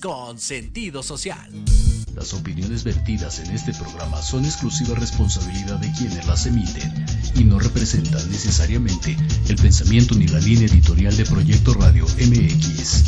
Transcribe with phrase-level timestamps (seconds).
[0.00, 1.50] con sentido social.
[2.14, 6.92] Las opiniones vertidas en este programa son exclusiva responsabilidad de quienes las emiten
[7.34, 9.16] y no representan necesariamente
[9.48, 13.04] el pensamiento ni la línea editorial de Proyecto Radio MX.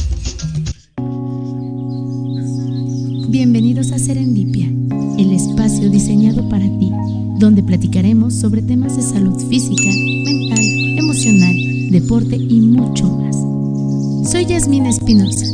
[3.28, 4.66] Bienvenidos a Serendipia,
[5.18, 6.90] el espacio diseñado para ti,
[7.40, 9.90] donde platicaremos sobre temas de salud física,
[10.24, 10.64] mental,
[10.98, 11.54] emocional,
[11.90, 14.30] deporte y mucho más.
[14.30, 15.44] Soy Yasmina Espinosa.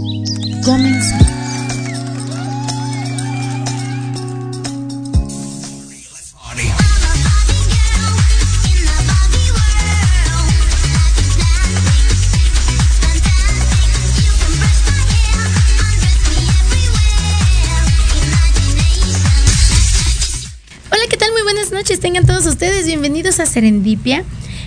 [20.92, 21.32] Hola, ¿qué tal?
[21.32, 22.00] Muy buenas noches.
[22.00, 24.24] Tengan todos ustedes bienvenidos a Serendipia.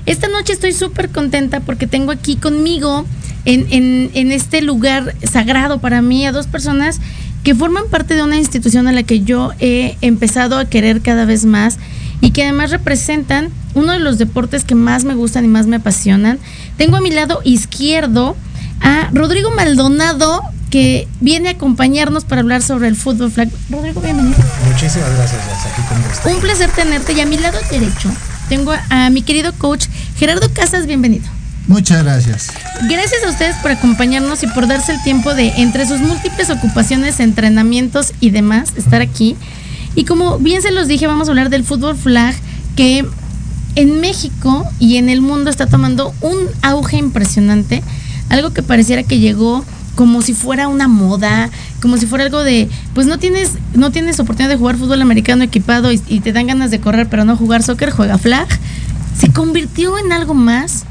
[0.07, 3.05] Esta noche estoy súper contenta porque tengo aquí conmigo
[3.45, 6.99] en, en, en, este lugar sagrado para mí a dos personas
[7.43, 11.25] que forman parte de una institución a la que yo he empezado a querer cada
[11.25, 11.77] vez más
[12.21, 15.75] y que además representan uno de los deportes que más me gustan y más me
[15.75, 16.39] apasionan.
[16.77, 18.37] Tengo a mi lado izquierdo
[18.79, 23.49] a Rodrigo Maldonado, que viene a acompañarnos para hablar sobre el fútbol flag.
[23.69, 24.37] Rodrigo, bienvenido.
[24.71, 26.29] Muchísimas gracias, Aquí con gusto.
[26.29, 27.13] Un placer tenerte.
[27.13, 28.09] Y a mi lado derecho
[28.49, 29.87] tengo a mi querido coach
[30.17, 31.25] Gerardo Casas, bienvenido.
[31.67, 32.51] Muchas gracias.
[32.89, 37.19] Gracias a ustedes por acompañarnos y por darse el tiempo de, entre sus múltiples ocupaciones,
[37.19, 39.37] entrenamientos y demás, estar aquí.
[39.95, 42.35] Y como bien se los dije, vamos a hablar del fútbol flag
[42.75, 43.05] que
[43.75, 47.81] en México y en el mundo está tomando un auge impresionante.
[48.29, 49.63] Algo que pareciera que llegó
[49.95, 51.49] como si fuera una moda,
[51.81, 55.43] como si fuera algo de, pues no tienes, no tienes oportunidad de jugar fútbol americano
[55.43, 58.47] equipado y, y te dan ganas de correr, pero no jugar soccer, juega flag.
[59.17, 60.85] Se convirtió en algo más.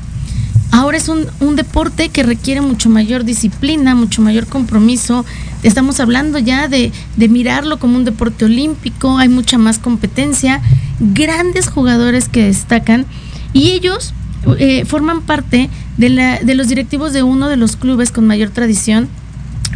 [0.72, 5.22] Ahora es un, deporte que requiere mucho mayor disciplina, mucho mayor compromiso.
[5.62, 6.92] Estamos hablando ya de,
[7.28, 10.62] mirarlo como un deporte olímpico, hay mucha más competencia,
[10.98, 13.04] grandes jugadores que destacan
[13.52, 14.14] y ellos
[14.58, 15.68] eh, forman parte
[15.98, 19.10] de, los directivos de uno de los clubes con mayor tradición.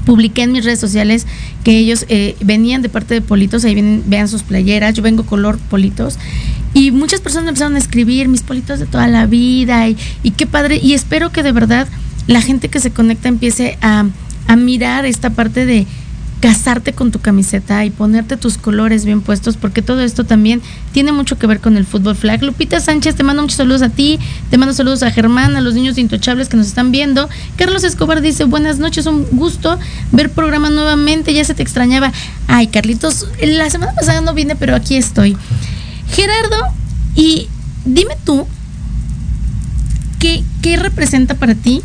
[0.06, 1.26] Publiqué en mis redes sociales
[1.62, 5.58] que ellos eh, venían de parte de Politos, ahí vean sus playeras, yo vengo color
[5.58, 6.18] Politos.
[6.76, 10.46] Y muchas personas empezaron a escribir mis politos de toda la vida y, y qué
[10.46, 10.78] padre.
[10.82, 11.88] Y espero que de verdad
[12.26, 14.04] la gente que se conecta empiece a,
[14.46, 15.86] a mirar esta parte de,
[16.40, 20.60] casarte con tu camiseta y ponerte tus colores bien puestos, porque todo esto también
[20.92, 22.42] tiene mucho que ver con el fútbol flag.
[22.42, 24.18] Lupita Sánchez, te mando muchos saludos a ti,
[24.50, 27.28] te mando saludos a Germán, a los niños intochables que nos están viendo.
[27.56, 29.78] Carlos Escobar dice, buenas noches, un gusto
[30.12, 32.12] ver programa nuevamente, ya se te extrañaba.
[32.48, 35.36] Ay, Carlitos, la semana pasada no vine, pero aquí estoy.
[36.10, 36.56] Gerardo,
[37.14, 37.48] y
[37.84, 38.46] dime tú,
[40.18, 41.82] ¿qué, qué representa para ti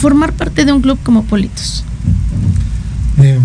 [0.00, 1.84] formar parte de un club como Politos?
[3.18, 3.38] Eh,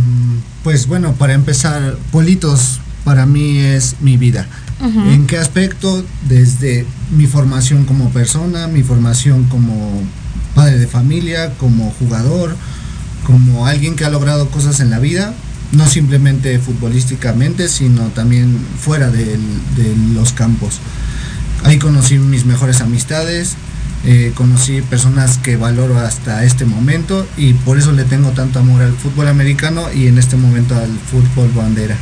[0.63, 4.48] pues bueno, para empezar, Politos para mí es mi vida.
[4.81, 5.13] Uh -huh.
[5.13, 6.04] ¿En qué aspecto?
[6.28, 6.86] Desde
[7.16, 10.02] mi formación como persona, mi formación como
[10.56, 12.56] padre de familia, como jugador,
[13.25, 15.34] como alguien que ha logrado cosas en la vida,
[15.71, 19.38] no simplemente futbolísticamente, sino también fuera de,
[20.13, 20.80] los campos.
[21.63, 23.56] Ahí conocí mis mejores amistades,
[24.06, 28.81] eh, conocí personas que valoro hasta este momento y por eso le tengo tanto amor
[28.81, 31.98] al fútbol americano y en este momento al fútbol bandera.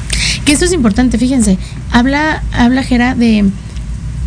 [0.45, 1.57] Que esto es importante, fíjense,
[1.91, 3.49] habla, habla Jera de,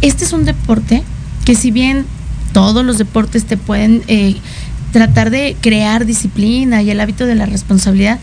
[0.02, 1.02] este es un deporte
[1.44, 2.04] que si bien
[2.52, 4.36] todos los deportes te pueden eh,
[4.93, 8.19] tratar de crear disciplina y el hábito de la responsabilidad,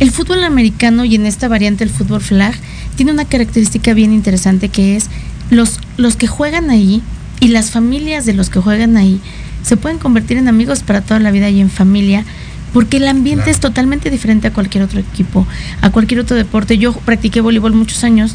[0.00, 2.54] el fútbol americano y en esta variante el fútbol flag
[2.96, 5.08] tiene una característica bien interesante que es
[5.50, 7.02] los, los que juegan ahí
[7.40, 9.20] y las familias de los que juegan ahí
[9.62, 12.24] se pueden convertir en amigos para toda la vida y en familia
[12.72, 13.52] porque el ambiente claro.
[13.52, 15.46] es totalmente diferente a cualquier otro equipo,
[15.80, 16.76] a cualquier otro deporte.
[16.76, 18.34] Yo practiqué voleibol muchos años,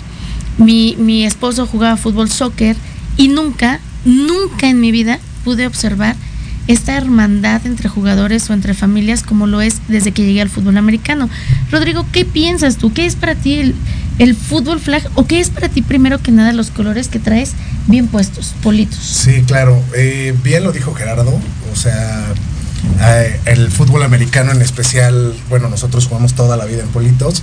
[0.58, 2.78] mi, mi esposo jugaba fútbol, soccer
[3.18, 6.16] y nunca, nunca en mi vida pude observar
[6.70, 10.78] esta hermandad entre jugadores o entre familias como lo es desde que llegué al fútbol
[10.78, 11.28] americano.
[11.72, 12.94] Rodrigo, ¿qué piensas tú?
[12.94, 13.74] ¿Qué es para ti
[14.20, 17.54] el, fútbol flag o qué es para ti primero que nada los colores que traes
[17.88, 19.00] bien puestos, politos?
[19.00, 21.34] Sí, claro, eh, bien lo dijo Gerardo,
[21.74, 22.26] o sea,
[23.02, 27.42] eh, el fútbol americano en especial, bueno, nosotros jugamos toda la vida en politos,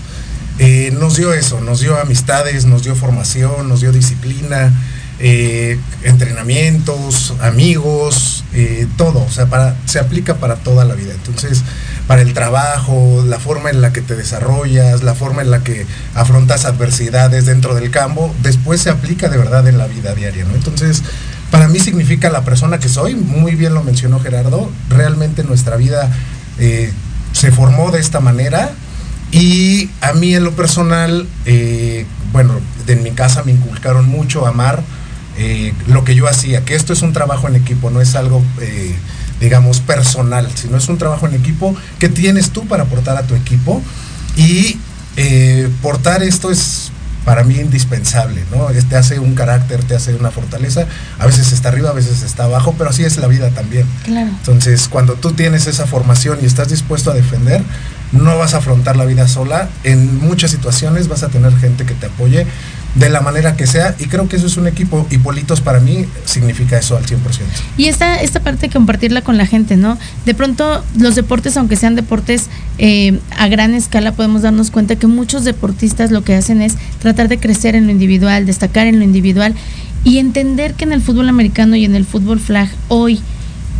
[0.60, 4.72] eh, nos dio eso, nos dio amistades, nos dio formación, nos dio disciplina,
[5.18, 11.14] eh, entrenamientos, amigos, eh, todo, o sea, para, se aplica para toda la vida.
[11.14, 11.62] Entonces,
[12.06, 15.86] para el trabajo, la forma en la que te desarrollas, la forma en la que
[16.14, 20.54] afrontas adversidades dentro del campo, después se aplica de verdad en la vida diaria, ¿no?
[20.54, 21.02] Entonces,
[21.50, 26.10] para mí significa la persona que soy, muy bien lo mencionó Gerardo, realmente nuestra vida
[26.58, 26.92] eh,
[27.32, 28.72] se formó de esta manera
[29.32, 31.26] y a mí en lo personal,
[32.32, 34.82] bueno, en mi casa me inculcaron mucho amar
[35.38, 38.42] eh, lo que yo hacía, que esto es un trabajo en equipo, no es algo,
[39.40, 43.34] digamos, personal, sino es un trabajo en equipo que tienes tú para aportar a tu
[43.34, 43.82] equipo
[44.36, 44.78] y
[45.82, 46.90] portar esto es
[47.26, 48.68] para mí indispensable, ¿no?
[48.88, 50.86] Te hace un carácter, te hace una fortaleza,
[51.18, 53.84] a veces está arriba, a veces está abajo, pero así es la vida también.
[54.04, 54.28] Claro.
[54.28, 57.62] Entonces, cuando tú tienes esa formación y estás dispuesto a defender,
[58.12, 61.94] no vas a afrontar la vida sola, en muchas situaciones vas a tener gente que
[61.94, 62.46] te apoye
[62.96, 65.80] de la manera que sea y creo que eso es un equipo y Politos para
[65.80, 67.16] mí significa eso al 100%.
[67.76, 69.98] Y esta, esta parte compartirla con la gente, ¿no?
[70.24, 72.48] De pronto los deportes, aunque sean deportes
[72.78, 77.28] eh, a gran escala, podemos darnos cuenta que muchos deportistas lo que hacen es tratar
[77.28, 79.54] de crecer en lo individual, destacar en lo individual
[80.04, 83.20] y entender que en el fútbol americano y en el fútbol flag hoy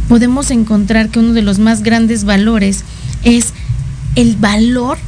[0.09, 2.85] podemos encontrar que uno de los más grandes valores
[3.25, 3.53] es
[4.15, 4.99] el valor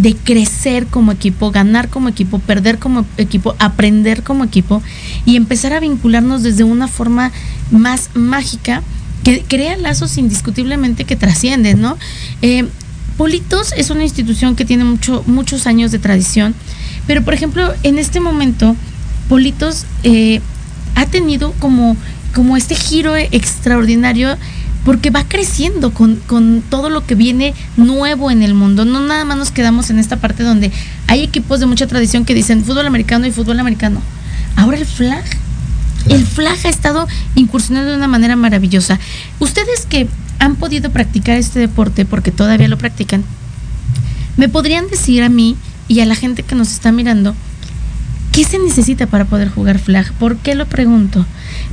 [0.00, 4.80] de crecer como equipo, ganar como equipo, perder como equipo, aprender como equipo
[5.24, 7.32] y empezar a vincularnos desde una forma
[7.72, 8.84] más mágica
[9.24, 11.98] que crea lazos indiscutiblemente que trascienden, ¿no?
[12.42, 12.68] Eh,
[13.16, 16.54] Politos es una institución que tiene mucho, muchos años de tradición,
[17.08, 18.76] pero por ejemplo, en este momento,
[19.28, 20.40] Politos eh,
[20.94, 21.96] ha tenido como,
[22.32, 24.36] como este giro extraordinario
[24.84, 28.84] porque va creciendo con, todo lo que viene nuevo en el mundo.
[28.84, 30.72] No nada más nos quedamos en esta parte donde
[31.06, 34.00] hay equipos de mucha tradición que dicen fútbol americano y fútbol americano.
[34.56, 35.24] Ahora el flag.
[36.08, 38.98] El flag ha estado incursionando de una manera maravillosa.
[39.40, 40.08] Ustedes que
[40.38, 43.24] han podido practicar este deporte, porque todavía lo practican,
[44.36, 45.56] ¿me podrían decir a mí
[45.88, 47.34] y a la gente que nos está mirando
[48.32, 50.12] qué se necesita para poder jugar flag?
[50.14, 51.26] ¿Por qué lo pregunto?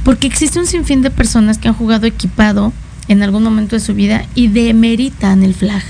[0.03, 2.73] Porque existe un sinfín de personas que han jugado equipado
[3.07, 5.83] en algún momento de su vida y demeritan el flag.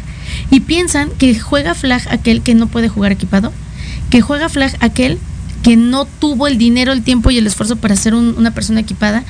[0.52, 3.54] Y piensan que juega flag aquel que no puede jugar equipado,
[4.10, 5.20] que juega flag aquel
[5.64, 9.24] que no tuvo el dinero, el tiempo y el esfuerzo para ser una persona equipada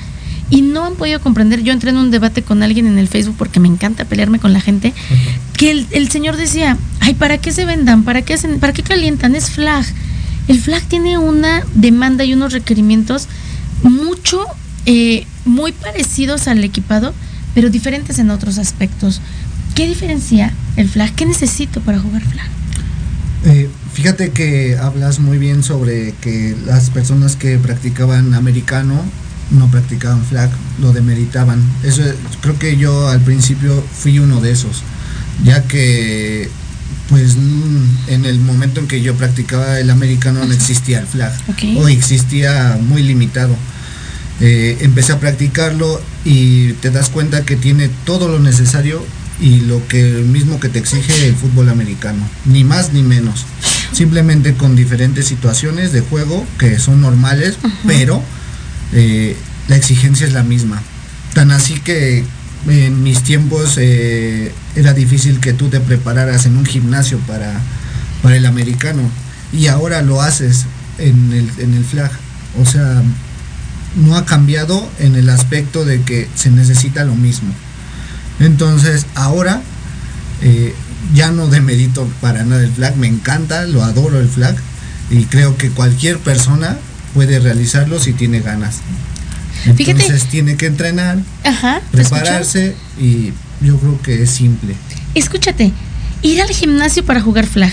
[0.50, 1.62] y no han podido comprender.
[1.62, 4.52] Yo entré en un debate con alguien en el Facebook porque me encanta pelearme con
[4.52, 4.92] la gente,
[5.56, 8.04] que el, señor decía, ay, ¿para qué se vendan?
[8.04, 9.34] ¿Para qué, hacen, ¿Para qué calientan?
[9.34, 9.84] Es flag.
[10.48, 13.28] El flag tiene una demanda y unos requerimientos
[13.82, 14.44] mucho,
[14.84, 17.14] eh, muy parecidos al equipado,
[17.56, 19.22] pero diferentes en otros aspectos.
[19.74, 21.14] ¿Qué diferencia el flag?
[21.14, 22.46] ¿Qué necesito para jugar flag?
[23.46, 29.00] Eh, fíjate que hablas muy bien sobre que las personas que practicaban americano
[29.52, 30.50] no practicaban flag,
[30.82, 31.62] lo demeritaban.
[31.82, 32.02] Eso
[32.42, 34.82] creo que yo al principio fui uno de esos,
[35.42, 36.50] ya que
[37.08, 41.32] pues mm, en el momento en que yo practicaba el americano no existía el flag
[41.78, 43.56] o existía muy limitado.
[44.40, 49.02] Eh, empecé a practicarlo y te das cuenta que tiene todo lo necesario
[49.40, 53.46] y lo que mismo que te exige el fútbol americano, ni más ni menos.
[53.92, 58.22] Simplemente con diferentes situaciones de juego que son normales, pero
[58.92, 59.36] eh,
[59.68, 60.82] la exigencia es la misma.
[61.34, 62.24] Tan así que
[62.68, 67.60] en mis tiempos eh, era difícil que tú te prepararas en un gimnasio para,
[68.22, 69.02] para el americano
[69.52, 70.66] y ahora lo haces
[70.98, 72.10] en el, en el flag.
[72.60, 73.02] O sea,
[73.96, 77.52] no ha cambiado en el aspecto de que se necesita lo mismo.
[78.38, 79.62] Entonces, ahora
[80.42, 80.74] eh,
[81.14, 84.56] ya no demerito para nada el flag, me encanta, lo adoro el flag
[85.10, 86.76] y creo que cualquier persona
[87.14, 88.80] puede realizarlo si tiene ganas.
[89.64, 91.18] Entonces tiene que entrenar,
[91.90, 94.74] prepararse y yo creo que es simple.
[95.14, 95.72] Escúchate,
[96.22, 97.72] ir al gimnasio para jugar flag,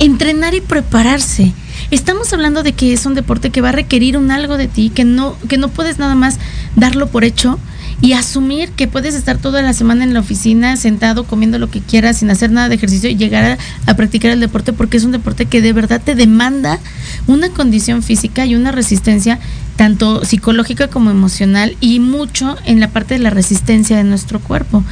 [0.00, 1.52] entrenar y prepararse
[1.90, 4.90] Estamos hablando de que es un deporte que va a requerir un algo de ti,
[4.90, 6.38] que no, que no puedes nada más
[6.76, 7.58] darlo por hecho
[8.02, 11.80] y asumir que puedes estar toda la semana en la oficina sentado comiendo lo que
[11.80, 15.12] quieras sin hacer nada de ejercicio y llegar a, practicar el deporte porque es un
[15.12, 16.80] deporte que de verdad te demanda
[17.28, 19.38] una condición física y una resistencia
[19.76, 24.82] tanto psicológica como emocional y mucho en la parte de la resistencia de nuestro cuerpo.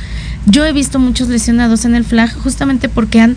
[0.47, 3.37] Yo he visto muchos lesionados en el flag justamente porque han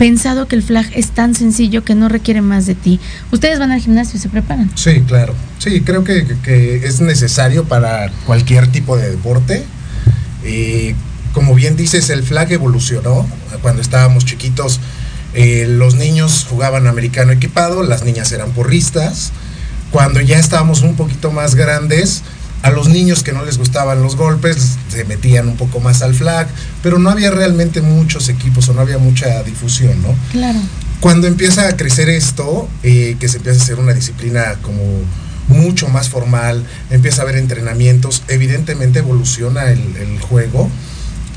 [0.00, 2.98] pensado que el flag es tan sencillo que no requiere más de ti.
[3.32, 4.70] ¿Ustedes van al gimnasio y se preparan?
[4.74, 5.34] Sí, claro.
[5.58, 9.62] Sí, creo que, es necesario para cualquier tipo de deporte.
[11.34, 13.28] Como bien dices, el flag evolucionó.
[13.60, 14.80] Cuando estábamos chiquitos,
[15.34, 19.32] eh, los niños jugaban americano equipado, las niñas eran porristas.
[19.90, 22.22] Cuando ya estábamos un poquito más grandes,
[22.62, 26.14] a los niños que no les gustaban los golpes se metían un poco más al
[26.14, 26.48] flag,
[26.82, 30.14] pero no había realmente muchos equipos o no había mucha difusión, ¿no?
[30.32, 30.58] Claro.
[31.00, 34.82] Cuando empieza a crecer esto, eh, que se empieza a hacer una disciplina como
[35.48, 40.70] mucho más formal, empieza a haber entrenamientos, evidentemente evoluciona el, el juego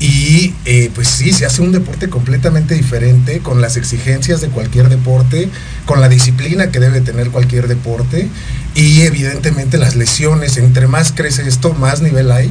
[0.00, 4.88] y eh, pues sí, se hace un deporte completamente diferente, con las exigencias de cualquier
[4.88, 5.48] deporte,
[5.86, 8.28] con la disciplina que debe tener cualquier deporte
[8.74, 12.50] y evidentemente las lesiones, entre más crece esto, más nivel hay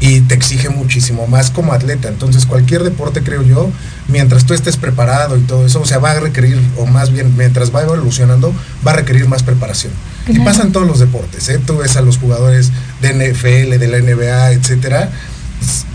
[0.00, 2.08] y te exige muchísimo más como atleta.
[2.08, 3.70] Entonces cualquier deporte, creo yo,
[4.06, 7.36] mientras tú estés preparado y todo eso, o sea, va a requerir, o más bien
[7.36, 8.54] mientras va evolucionando,
[8.86, 9.92] va a requerir más preparación.
[10.28, 11.58] Y pasa en todos los deportes, ¿eh?
[11.64, 12.70] Tú ves a los jugadores
[13.00, 15.10] de NFL, de la NBA, etcétera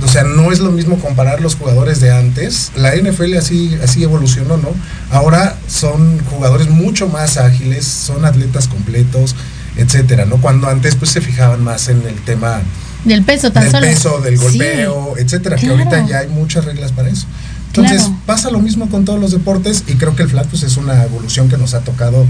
[0.04, 2.72] o sea, no es lo mismo comparar los jugadores de antes.
[2.76, 4.70] La NFL así, así evolucionó, ¿no?
[5.12, 9.36] Ahora son jugadores mucho más ágiles, son atletas completos,
[9.78, 10.38] etcétera, ¿no?
[10.38, 12.62] Cuando antes pues se fijaban más en el tema
[13.06, 17.10] del peso, tan del peso, del golpeo, etcétera, que ahorita ya hay muchas reglas para
[17.10, 17.26] eso.
[17.68, 20.78] Entonces pasa lo mismo con todos los deportes y creo que el flat pues es
[20.78, 22.26] una evolución que nos ha tocado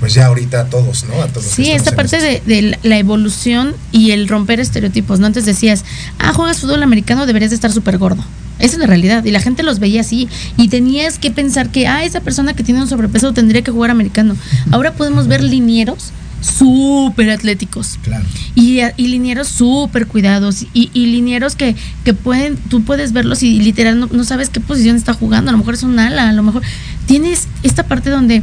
[0.00, 1.20] pues ya ahorita a todos, ¿no?
[1.22, 5.26] A todos sí, esta parte de, la evolución y el romper estereotipos, ¿no?
[5.26, 5.84] Antes decías,
[6.18, 8.24] ah, juegas fútbol americano, deberías de estar súper gordo.
[8.58, 9.24] Esa es la realidad.
[9.24, 10.28] Y la gente los veía así.
[10.56, 13.90] Y tenías que pensar que, ah, esa persona que tiene un sobrepeso tendría que jugar
[13.90, 14.36] americano.
[14.72, 17.98] Ahora podemos ver linieros súper atléticos.
[18.02, 18.24] Claro.
[18.54, 20.64] Y, y linieros súper cuidados.
[20.74, 24.60] Y, y, linieros que, que pueden, tú puedes verlos y literal no, no sabes qué
[24.60, 25.50] posición está jugando.
[25.50, 26.62] A lo mejor es un ala, a lo mejor
[27.06, 28.42] tienes esta parte donde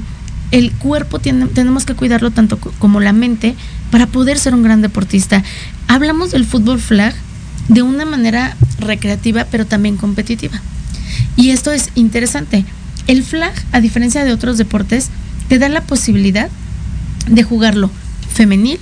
[0.52, 3.56] el cuerpo tenemos que cuidarlo tanto como la mente
[3.92, 5.44] para poder ser un gran deportista.
[5.88, 7.14] Hablamos del fútbol flag
[7.68, 10.62] de una manera recreativa, pero también competitiva.
[11.36, 12.66] Y esto es interesante.
[13.08, 15.10] El flag, a diferencia de otros deportes,
[15.48, 16.50] te da la posibilidad
[17.30, 17.92] de jugarlo
[18.34, 18.80] femenil,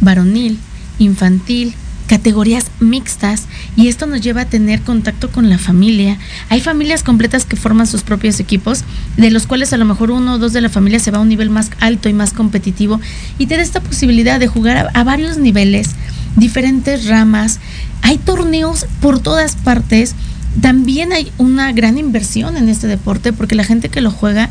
[0.00, 0.58] varonil,
[0.98, 1.74] infantil,
[2.06, 3.44] categorías mixtas
[3.76, 6.18] y esto nos lleva a tener contacto con la familia.
[6.48, 8.84] Hay familias completas que forman sus propios equipos,
[9.16, 11.22] de los cuales a lo mejor uno o dos de la familia se va a
[11.22, 13.00] un nivel más alto y más competitivo
[13.38, 15.90] y te da esta posibilidad de jugar a, varios niveles,
[16.36, 17.58] diferentes ramas.
[18.02, 20.14] Hay torneos por todas partes.
[20.60, 24.48] También hay una gran inversión en este deporte porque la gente que lo juega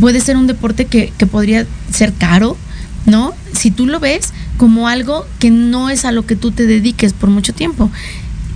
[0.00, 2.56] puede ser un deporte que, que podría ser caro,
[3.06, 3.32] ¿no?
[3.52, 7.12] Si tú lo ves como algo que no es a lo que tú te dediques
[7.12, 7.90] por mucho tiempo.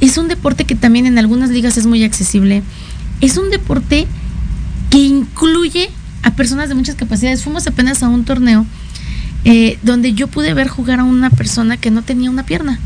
[0.01, 2.63] Es un deporte que también en algunas ligas es muy accesible.
[3.21, 4.07] Es un deporte
[4.91, 5.91] que incluye
[6.23, 7.43] a personas de muchas capacidades.
[7.43, 8.67] Fuimos apenas a un torneo
[9.45, 12.79] eh, donde yo pude ver jugar a una persona que no tenía una pierna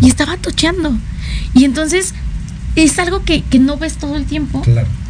[0.00, 0.96] y estaba tocheando.
[1.54, 2.14] Y entonces
[2.76, 4.62] es algo que, que no ves todo el tiempo,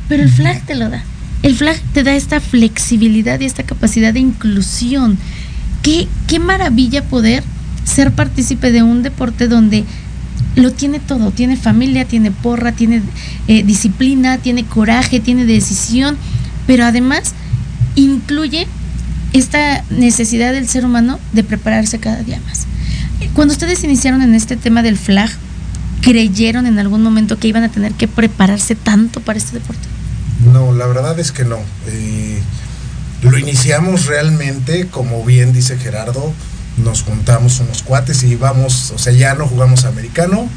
[0.09, 1.03] pero el flag te lo da.
[1.43, 5.19] El flag te da esta flexibilidad y esta capacidad de inclusión
[6.27, 7.43] qué, maravilla poder
[7.85, 9.85] ser partícipe de un deporte donde
[10.57, 13.03] lo tiene todo, tiene familia, tiene porra, tiene
[13.47, 16.17] eh, disciplina, tiene coraje, tiene decisión,
[16.67, 17.35] pero además
[17.95, 18.67] incluye
[19.33, 22.67] esta necesidad del ser humano de prepararse cada día más.
[23.35, 25.31] Cuando ustedes iniciaron en este tema del flag,
[26.03, 29.87] ¿creyeron en algún momento que iban a tener que prepararse tanto para este deporte?
[30.53, 31.59] No, la verdad es que no.
[31.89, 32.41] Eh,
[33.23, 36.33] lo iniciamos realmente, como bien dice Gerardo,
[36.77, 40.49] nos juntamos unos cuates y vamos, o sea, ya no jugamos americano,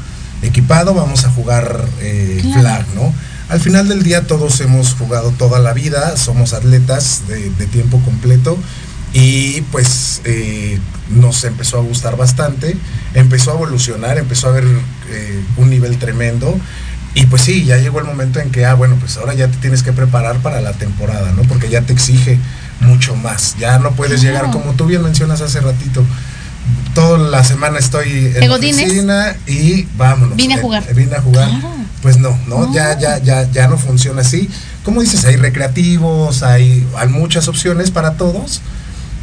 [0.42, 3.12] equipado, vamos a jugar eh, flag, ¿no?
[3.48, 8.56] Al final del día todos hemos jugado toda la vida, somos atletas de, tiempo completo
[9.12, 10.78] y pues eh,
[11.10, 12.76] nos empezó a gustar bastante,
[13.14, 14.64] empezó a evolucionar, empezó a haber
[15.10, 16.58] eh, un nivel tremendo
[17.14, 19.58] y pues sí, ya llegó el momento en que, ah, bueno, pues ahora ya te
[19.58, 21.42] tienes que preparar para la temporada, ¿no?
[21.42, 22.38] Porque ya te exige
[22.80, 23.56] mucho más.
[23.58, 26.04] Ya no puedes llegar, como tú bien mencionas hace ratito,
[26.94, 30.36] toda la semana estoy en la oficina y vámonos.
[30.36, 30.84] Vine a jugar.
[30.88, 31.50] Eh, vine a jugar.
[32.00, 34.48] Pues no, no, ya, ya, ya, ya no funciona así.
[34.82, 38.62] Como dices, hay recreativos, hay, hay muchas opciones para todos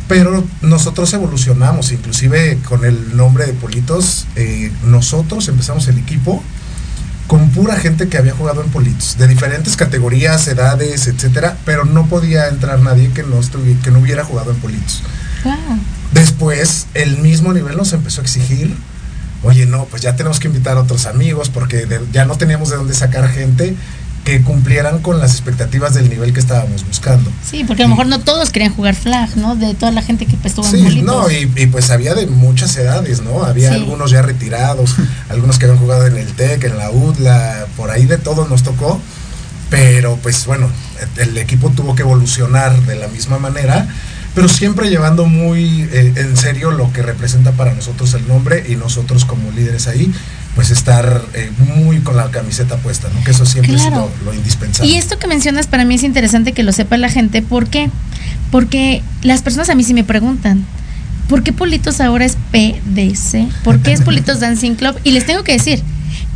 [0.08, 6.42] pero nosotros evolucionamos, inclusive con el nombre de Politos, eh, nosotros empezamos el equipo
[7.30, 12.08] con pura gente que había jugado en Politos, de diferentes categorías, edades, etcétera, pero no
[12.08, 13.40] podía entrar nadie que no,
[13.84, 15.04] que no hubiera jugado en Politos.
[16.12, 18.76] Después, el mismo nivel nos empezó a exigir,
[19.44, 22.78] oye, no, pues ya tenemos que invitar a otros amigos porque ya no teníamos de
[22.78, 23.76] dónde sacar gente
[24.30, 27.32] que cumplieran con las expectativas del nivel que estábamos buscando.
[27.44, 29.56] Sí, porque a lo mejor no todos querían jugar flag, ¿no?
[29.56, 32.28] De toda la gente que pues, estuvo sí, en no, y, y, pues había de
[32.28, 33.44] muchas edades, ¿no?
[33.44, 34.96] Había algunos ya retirados,
[35.30, 38.62] algunos que habían jugado en el TEC, en la UDLA, por ahí de todo nos
[38.62, 39.02] tocó,
[39.72, 40.70] pero pues bueno,
[41.18, 43.88] el equipo tuvo que evolucionar de la misma manera
[44.36, 48.76] pero siempre llevando muy eh, en serio lo que representa para nosotros el nombre y
[48.76, 50.14] nosotros como líderes ahí,
[50.56, 53.24] pues estar eh, muy con la camiseta puesta, ¿no?
[53.24, 54.92] Que eso siempre es lo, indispensable.
[54.92, 57.42] Y esto que mencionas para mí es interesante que lo sepa la gente.
[57.42, 57.90] ¿Por qué?
[58.52, 60.66] Porque las personas a mí sí me preguntan,
[61.28, 63.64] ¿por qué Politos ahora es PDC?
[63.64, 65.00] ¿Por qué es Politos Dancing Club?
[65.04, 65.82] Y les tengo que decir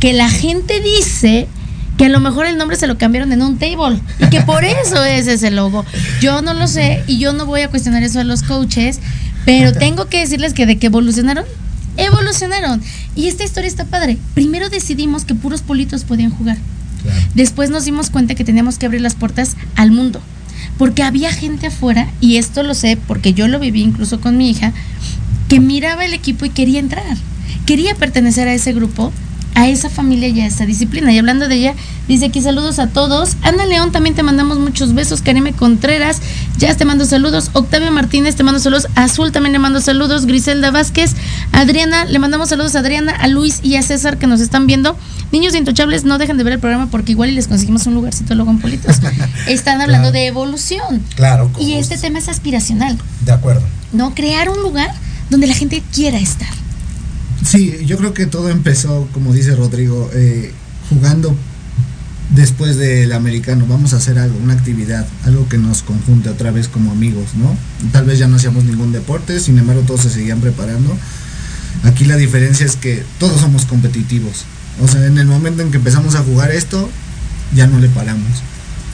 [0.00, 1.48] que la gente dice
[1.96, 4.64] que a lo mejor el nombre se lo cambiaron en un table y que por
[4.64, 5.84] eso es ese logo.
[6.20, 9.00] Yo no lo sé y yo no voy a cuestionar eso a los coaches,
[9.44, 11.44] pero tengo que decirles que de que evolucionaron,
[11.96, 12.82] evolucionaron.
[13.14, 14.18] Y esta historia está padre.
[14.34, 16.58] Primero decidimos que puros politos podían jugar.
[17.34, 20.20] Después nos dimos cuenta que teníamos que abrir las puertas al mundo.
[20.78, 24.50] Porque había gente afuera, y esto lo sé porque yo lo viví incluso con mi
[24.50, 24.72] hija,
[25.48, 27.16] que miraba el equipo y quería entrar.
[27.66, 29.12] Quería pertenecer a ese grupo
[29.54, 31.12] a esa familia y a esa disciplina.
[31.12, 31.74] Y hablando de ella,
[32.08, 33.36] dice aquí saludos a todos.
[33.42, 35.22] Ana León, también te mandamos muchos besos.
[35.22, 36.20] Karime Contreras,
[36.58, 37.50] ya te mando saludos.
[37.52, 38.88] Octavio Martínez, te mando saludos.
[38.94, 40.26] Azul también le mando saludos.
[40.26, 41.14] Griselda Vázquez,
[41.52, 44.96] Adriana, le mandamos saludos a Adriana, a Luis y a César que nos están viendo.
[45.32, 48.34] Niños Intochables, no dejen de ver el programa porque igual y les conseguimos un lugarcito
[48.34, 48.96] luego en Politos.
[49.48, 51.02] Están hablando de evolución.
[51.16, 51.50] Claro.
[51.58, 52.96] Y este tema es aspiracional.
[53.24, 53.62] De acuerdo.
[53.92, 54.90] No, crear un lugar
[55.30, 56.63] donde la gente quiera estar.
[57.44, 60.52] Sí, yo creo que todo empezó, como dice Rodrigo, eh,
[60.88, 61.36] jugando
[62.34, 63.66] después del americano.
[63.68, 67.56] Vamos a hacer algo, una actividad, algo que nos conjunte otra vez como amigos, ¿no?
[67.92, 70.96] Tal vez ya no hacíamos ningún deporte, sin embargo todos se seguían preparando.
[71.84, 74.44] Aquí la diferencia es que todos somos competitivos.
[74.82, 76.88] O sea, en el momento en que empezamos a jugar esto,
[77.54, 78.42] ya no le paramos.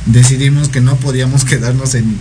[0.06, 2.18] Decidimos que no podíamos quedarnos en,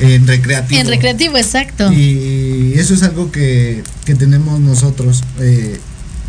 [0.00, 0.80] en recreativo.
[0.80, 1.92] En recreativo, exacto.
[1.92, 5.22] Y eso es algo que, que tenemos nosotros.
[5.40, 5.78] Eh,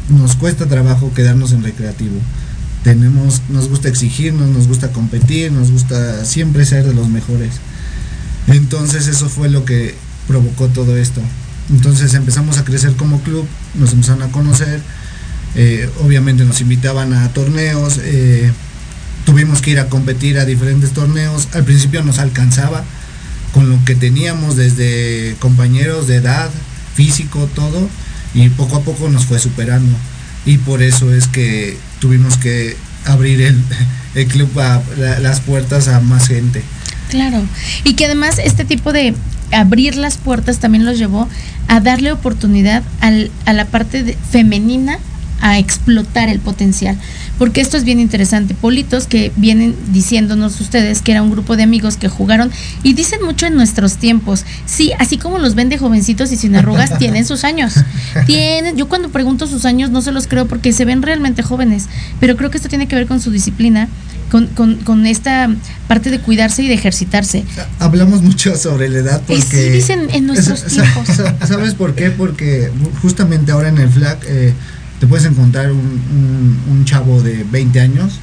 [0.09, 2.15] nos cuesta trabajo quedarnos en recreativo.
[2.83, 7.53] Tenemos, nos gusta exigirnos, nos gusta competir, nos gusta siempre ser de los mejores.
[8.47, 9.95] Entonces eso fue lo que
[10.27, 11.21] provocó todo esto.
[11.69, 14.81] Entonces empezamos a crecer como club, nos empezaron a conocer,
[15.55, 18.51] eh, obviamente nos invitaban a torneos, eh,
[19.25, 22.83] tuvimos que ir a competir a diferentes torneos, al principio nos alcanzaba,
[23.53, 26.49] con lo que teníamos desde compañeros de edad,
[26.95, 27.89] físico, todo,
[28.33, 29.95] y poco a poco nos fue superando.
[30.45, 33.61] Y por eso es que tuvimos que abrir el,
[34.15, 36.63] el club a la, las puertas a más gente.
[37.09, 37.43] Claro.
[37.83, 39.13] Y que además este tipo de
[39.51, 41.27] abrir las puertas también los llevó
[41.67, 44.97] a darle oportunidad al, a la parte femenina
[45.41, 46.97] a explotar el potencial.
[47.37, 48.53] Porque esto es bien interesante.
[48.53, 52.51] Politos que vienen diciéndonos ustedes que era un grupo de amigos que jugaron
[52.83, 54.45] y dicen mucho en nuestros tiempos.
[54.65, 57.73] Sí, así como los ven de jovencitos y sin arrugas, tienen sus años.
[58.27, 61.87] Tienen, yo cuando pregunto sus años no se los creo porque se ven realmente jóvenes.
[62.19, 63.89] Pero creo que esto tiene que ver con su disciplina.
[64.29, 65.53] Con, con, con, esta
[65.89, 67.43] parte de cuidarse y de ejercitarse.
[67.79, 69.43] Hablamos mucho sobre la edad porque...
[69.43, 71.09] Sí, dicen en nuestros tiempos.
[71.45, 72.11] ¿Sabes por qué?
[72.11, 74.53] Porque justamente ahora en el flag eh,
[75.01, 78.19] te puedes encontrar un, un, un, chavo de 20 años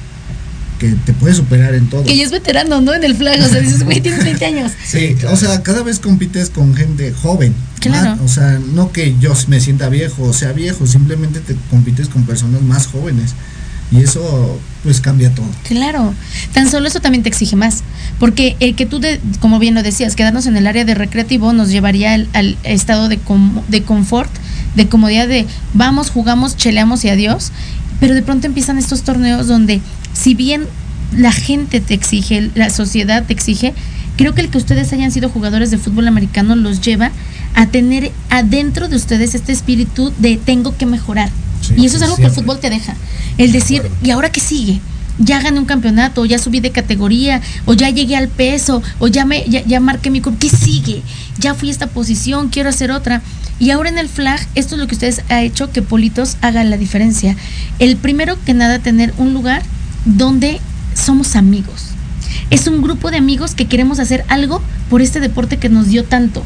[0.79, 2.05] que te puede superar en todo.
[2.05, 2.93] Que ya es veterano, ¿no?
[2.93, 4.71] En el flag, o sea, dices, güey, tienes 20 años.
[4.85, 7.53] Sí, o sea, cada vez compites con gente joven.
[7.81, 8.17] Claro.
[8.23, 12.23] O sea, no que yo me sienta viejo o sea viejo, simplemente te compites con
[12.23, 13.33] personas más jóvenes.
[13.91, 15.47] Y eso pues cambia todo.
[15.67, 16.13] Claro,
[16.53, 17.83] tan solo eso también te exige más,
[18.19, 21.51] porque el que tú, de, como bien lo decías, quedarnos en el área de recreativo
[21.51, 24.31] nos llevaría al, al estado de, com, de confort,
[24.75, 27.51] de comodidad de vamos, jugamos, cheleamos y adiós,
[27.99, 29.81] pero de pronto empiezan estos torneos donde
[30.13, 30.67] si bien
[31.15, 33.73] la gente te exige, la sociedad te exige,
[34.15, 37.11] creo que el que ustedes hayan sido jugadores de fútbol americano los lleva
[37.55, 41.29] a tener adentro de ustedes este espíritu de tengo que mejorar.
[41.61, 42.33] Sí, y eso es algo siempre.
[42.33, 42.95] que el fútbol te deja.
[43.37, 43.83] El decir.
[44.03, 44.79] ¿y ahora qué sigue?
[45.17, 49.07] Ya gané un campeonato, o ya subí de categoría, o ya llegué al peso, o
[49.07, 51.01] ya me ya, ya marqué mi ¿qué sigue?
[51.39, 53.21] Ya fui a esta posición, quiero hacer otra.
[53.59, 56.63] Y ahora en el flag, esto es lo que ustedes ha hecho que Politos haga
[56.63, 57.35] la diferencia.
[57.77, 59.61] El primero que nada tener un lugar
[60.05, 60.59] donde
[60.95, 61.87] somos amigos.
[62.49, 66.03] Es un grupo de amigos que queremos hacer algo por este deporte que nos dio
[66.03, 66.43] tanto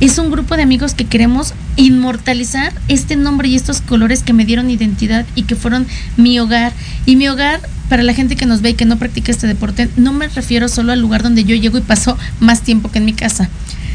[0.00, 4.44] es un grupo de amigos que queremos inmortalizar este nombre y estos colores que me
[4.44, 5.86] dieron identidad y que fueron
[6.18, 6.72] mi hogar.
[7.06, 9.88] Y mi hogar, para la gente que nos ve y que no practica este deporte,
[9.96, 13.06] no me refiero solo al lugar donde yo llego y paso más tiempo que en
[13.06, 13.48] mi casa,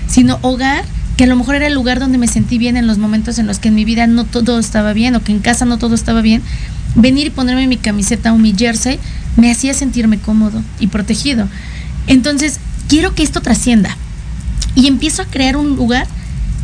[0.08, 0.86] sino hogar
[1.22, 3.46] que a lo mejor era el lugar donde me sentí bien en los momentos en
[3.46, 5.94] los que en mi vida no todo estaba bien o que en casa no todo
[5.94, 6.42] estaba bien.
[6.96, 8.98] Venir y ponerme mi camiseta o mi jersey
[9.38, 11.48] me hacía sentirme cómodo y protegido.
[12.08, 13.96] Entonces, quiero que esto trascienda
[14.74, 16.08] y empiezo a crear un lugar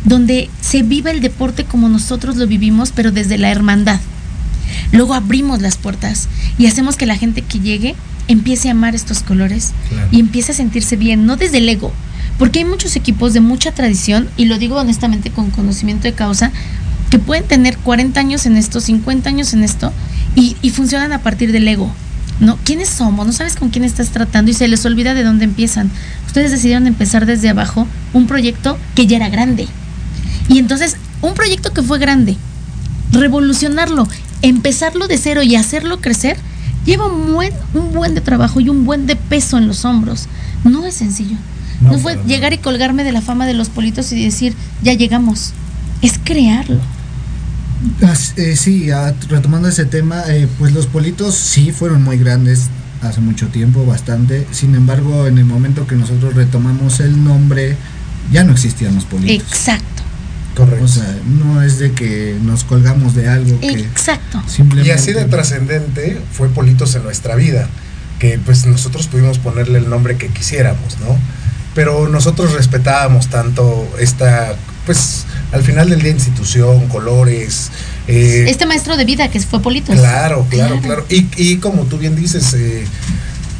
[0.04, 4.00] donde se viva el deporte como nosotros lo vivimos, pero desde la hermandad.
[4.90, 7.94] Luego abrimos las puertas y hacemos que la gente que llegue
[8.26, 10.08] empiece a amar estos colores claro.
[10.10, 11.92] y empiece a sentirse bien, no desde el ego,
[12.38, 16.52] porque hay muchos equipos de mucha tradición, y lo digo honestamente con conocimiento de causa,
[17.10, 19.92] que pueden tener 40 años en esto, 50 años en esto,
[20.34, 21.90] y, funcionan a partir del ego.
[22.38, 22.56] ¿no?
[22.62, 23.26] ¿Quiénes somos?
[23.26, 25.90] No sabes con quién estás tratando y se les olvida de dónde empiezan.
[26.26, 29.66] Ustedes decidieron empezar desde abajo un proyecto que ya era grande.
[30.48, 32.36] Y entonces, un proyecto que fue grande,
[33.10, 34.06] revolucionarlo,
[34.42, 36.36] empezarlo de cero y hacerlo crecer,
[36.84, 40.28] lleva un buen, un buen de trabajo y un buen de peso en los hombros.
[40.62, 41.36] No es sencillo.
[41.80, 44.54] No, No, fue para llegar y colgarme de la fama de los politos y decir,
[44.82, 45.52] ya llegamos.
[46.02, 46.80] Es crearlo.
[48.36, 52.68] Eh, sí, ah, retomando ese tema, eh, pues los politos sí fueron muy grandes
[53.02, 54.46] hace mucho tiempo, bastante.
[54.50, 57.76] Sin embargo, en el momento que nosotros retomamos el nombre,
[58.32, 59.46] ya no existían los politos.
[59.46, 60.02] Exacto,
[60.56, 60.84] Correcto.
[60.84, 64.42] O sea, no es de que nos colgamos de algo que exacto.
[64.48, 64.88] simplemente...
[64.88, 67.68] Y así de trascendente fue Politos en nuestra vida,
[68.18, 71.16] que pues nosotros pudimos ponerle el nombre que quisiéramos, ¿no?
[71.78, 77.70] Pero nosotros respetábamos tanto esta, pues al final del día institución, colores.
[78.08, 79.94] eh, Este maestro de vida que fue Politos.
[79.94, 81.06] Claro, claro, claro.
[81.08, 82.84] Y, y como tú bien dices, eh,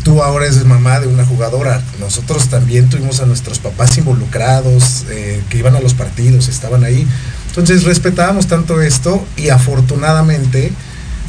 [0.03, 1.81] tú ahora eres mamá de una jugadora.
[2.01, 7.07] Nosotros también tuvimos a nuestros papás involucrados, eh, que iban a los partidos, estaban ahí.
[7.47, 10.73] Entonces respetábamos tanto esto y afortunadamente,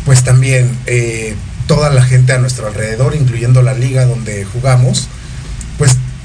[0.05, 1.35] pues también eh,
[1.67, 5.07] toda la gente a nuestro alrededor, incluyendo la liga donde jugamos,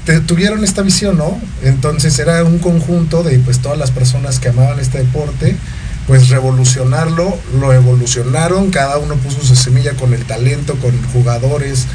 [0.05, 1.37] te- tuvieron esta visión, ¿no?
[1.63, 5.55] Entonces era un conjunto de pues todas las personas que amaban este deporte,
[6.07, 11.85] pues revolucionarlo, lo evolucionaron, cada uno puso su semilla con el talento, con jugadores,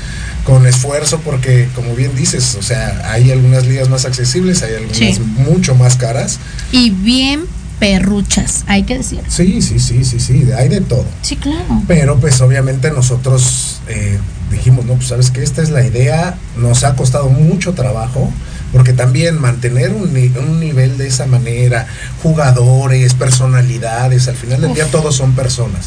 [0.45, 4.97] con esfuerzo, porque como bien dices, o sea, hay algunas ligas más accesibles, hay algunas
[4.97, 5.21] Sí.
[5.37, 6.39] mucho más caras.
[6.73, 7.45] Y bien
[7.79, 9.21] perruchas, hay que decir.
[9.29, 11.05] Sí, sí, sí, sí, sí, hay de todo.
[11.23, 11.83] Sí, claro.
[11.87, 14.19] Pero pues obviamente nosotros eh,
[14.51, 18.33] dijimos, no, pues sabes que esta es la idea, nos ha costado mucho trabajo,
[18.73, 21.87] porque también mantener un, un nivel de esa manera,
[22.23, 24.77] jugadores, personalidades, al final del Uf.
[24.77, 25.87] día todos son personas,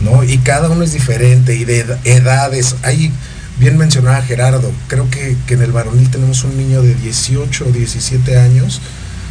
[0.00, 0.24] ¿no?
[0.24, 3.12] Y cada uno es diferente y de ed- edades, hay,
[3.58, 7.72] bien mencionaba Gerardo, creo que, que en el varonil tenemos un niño de 18 o
[7.72, 8.80] 17 años,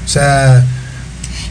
[0.06, 0.66] o sea...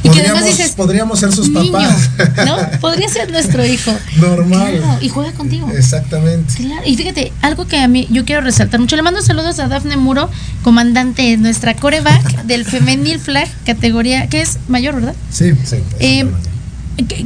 [0.02, 2.10] Y que además podríamos- dices, podríamos ser sus Niño, papás.
[2.46, 2.56] ¿no?
[2.80, 3.92] Podría ser nuestro hijo.
[4.18, 4.78] Normal.
[4.78, 5.70] Claro, y juega contigo.
[5.76, 6.54] Exactamente.
[6.54, 8.96] Claro, y fíjate, algo que a mí yo quiero resaltar mucho.
[8.96, 10.30] Le mando saludos a Dafne Muro,
[10.62, 15.14] comandante, nuestra coreback del femenil flag, categoría, que es mayor, ¿verdad?
[15.30, 16.26] Sí, Sí, Eh,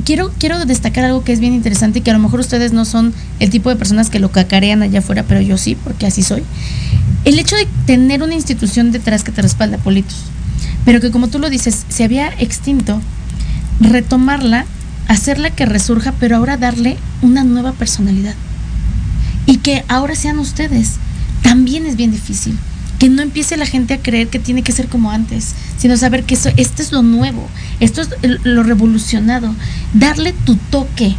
[0.04, 2.84] quiero, quiero destacar algo que es bien interesante y que a lo mejor ustedes no
[2.84, 6.22] son el tipo de personas que lo cacarean allá afuera, pero yo sí, porque así
[6.22, 6.42] soy.
[7.24, 10.16] El hecho de tener una institución detrás que te respalda, Politos,
[10.84, 13.00] pero que como tú lo dices, se había extinto,
[13.80, 14.66] retomarla,
[15.08, 18.34] hacerla que resurja, pero ahora darle una nueva personalidad.
[19.46, 20.94] Y que ahora sean ustedes.
[21.42, 22.58] También es bien difícil.
[22.98, 26.24] Que no empiece la gente a creer que tiene que ser como antes, sino saber
[26.24, 27.48] que eso, esto es lo nuevo,
[27.80, 28.08] esto es
[28.44, 29.54] lo revolucionado.
[29.92, 31.14] Darle tu toque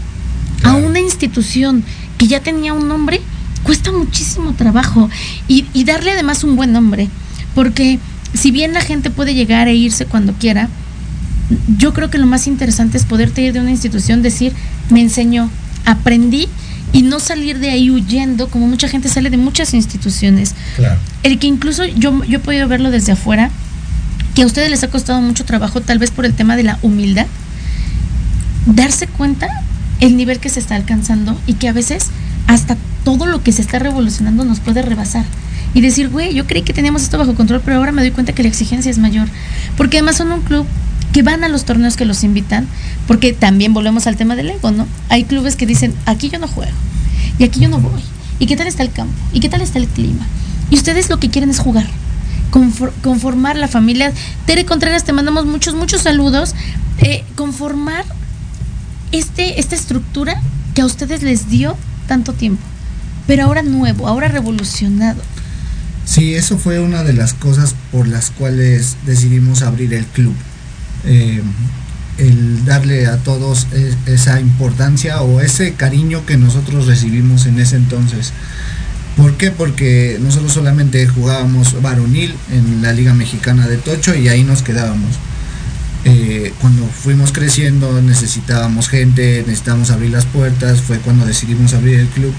[0.64, 1.84] a una institución
[2.18, 3.22] que ya tenía un nombre
[3.66, 5.10] cuesta muchísimo trabajo.
[5.48, 7.10] Y, y darle además un buen nombre.
[7.54, 8.00] Porque
[8.34, 10.70] si bien la gente puede llegar e irse cuando quiera,
[11.78, 14.54] yo creo que lo más interesante es poderte ir de una institución, decir,
[14.90, 15.50] me enseñó,
[15.86, 16.48] aprendí
[16.92, 20.56] y no salir de ahí huyendo, como mucha gente sale de muchas instituciones.
[20.76, 21.00] Claro.
[21.24, 23.52] El que incluso yo, yo he podido verlo desde afuera,
[24.34, 26.80] que a ustedes les ha costado mucho trabajo, tal vez por el tema de la
[26.82, 27.28] humildad,
[28.66, 29.48] darse cuenta
[30.00, 32.08] el nivel que se está alcanzando y que a veces
[32.48, 35.26] hasta todo lo que se está revolucionando nos puede rebasar.
[35.76, 38.34] Y decir, güey, yo creí que teníamos esto bajo control, pero ahora me doy cuenta
[38.34, 39.28] que la exigencia es mayor.
[39.78, 40.66] Porque además son un club
[41.12, 42.68] que van a los torneos que los invitan,
[43.08, 44.88] porque también volvemos al tema del ego, ¿no?
[45.10, 46.72] Hay clubes que dicen, aquí yo no juego,
[47.38, 48.02] y aquí yo no voy,
[48.40, 50.26] y qué tal está el campo, y qué tal está el clima.
[50.70, 51.88] Y ustedes lo que quieren es jugar,
[52.52, 54.12] confor- conformar la familia.
[54.46, 56.56] Tere Contreras, te mandamos muchos, muchos saludos.
[56.98, 58.04] Eh, conformar
[59.12, 60.42] este, esta estructura
[60.74, 62.64] que a ustedes les dio tanto tiempo,
[63.28, 65.22] pero ahora nuevo, ahora revolucionado.
[66.06, 70.34] Sí, eso fue una de las cosas por las cuales decidimos abrir el club.
[71.06, 71.42] Eh,
[72.18, 77.76] el darle a todos e- esa importancia o ese cariño que nosotros recibimos en ese
[77.76, 78.32] entonces.
[79.18, 79.52] ¿Por qué?
[79.52, 85.16] Porque nosotros solamente jugábamos varonil en la Liga Mexicana de Tocho y ahí nos quedábamos.
[86.06, 92.08] Eh, cuando fuimos creciendo necesitábamos gente, necesitábamos abrir las puertas, fue cuando decidimos abrir el
[92.08, 92.34] club.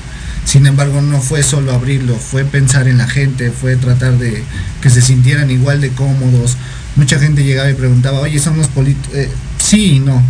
[0.46, 4.44] Sin embargo, no fue solo abrirlo, fue pensar en la gente, fue tratar de
[4.80, 6.56] que se sintieran igual de cómodos.
[6.94, 9.18] Mucha gente llegaba y preguntaba, oye, ¿somos políticos?
[9.58, 10.22] sí y no.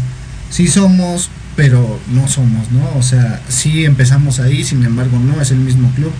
[0.48, 2.96] Sí somos, pero no somos, ¿no?
[2.98, 6.12] O sea, sí empezamos ahí, sin embargo, no es el mismo club.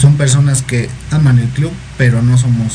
[0.00, 2.74] Son personas que aman el club, pero no somos.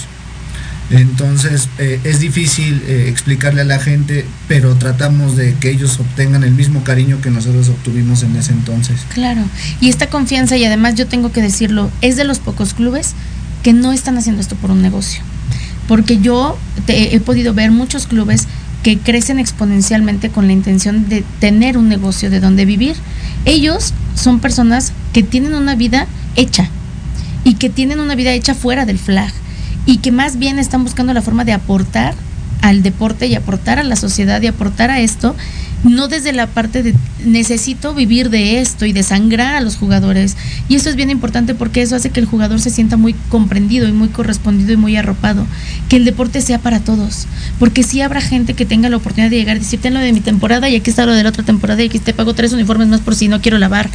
[0.89, 6.43] Entonces eh, es difícil eh, explicarle a la gente, pero tratamos de que ellos obtengan
[6.43, 9.00] el mismo cariño que nosotros obtuvimos en ese entonces.
[9.13, 9.41] Claro,
[9.82, 13.13] y esta confianza, y además yo tengo que decirlo, es de los pocos clubes
[13.63, 15.22] que no están haciendo esto por un negocio.
[15.88, 18.48] Porque yo te- he podido ver muchos clubes
[18.84, 22.96] que crecen exponencialmente con la intención de tener un negocio de donde vivir.
[23.46, 26.69] Ellos son personas que tienen una vida hecha
[27.46, 29.32] y que tienen una vida hecha fuera del flag
[29.86, 32.15] y que más bien están buscando la forma de aportar
[32.62, 35.36] al deporte y aportar a la sociedad y aportar a esto,
[35.84, 40.38] no desde la parte de necesito vivir de esto y desangrar a los jugadores.
[40.69, 43.86] Y eso es bien importante porque eso hace que el jugador se sienta muy comprendido
[43.88, 45.46] y muy correspondido y muy arropado.
[45.89, 47.28] Que el deporte sea para todos.
[47.60, 50.13] Porque si habrá gente que tenga la oportunidad de llegar y decir, ten lo de
[50.13, 52.54] mi temporada y aquí está lo de la otra temporada y aquí te pago tres
[52.54, 53.89] uniformes más por si no quiero lavar.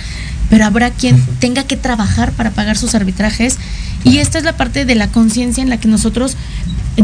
[0.51, 3.57] Pero habrá quien tenga que trabajar para pagar sus arbitrajes.
[4.05, 6.37] Y esta es la parte de la conciencia en la que nosotros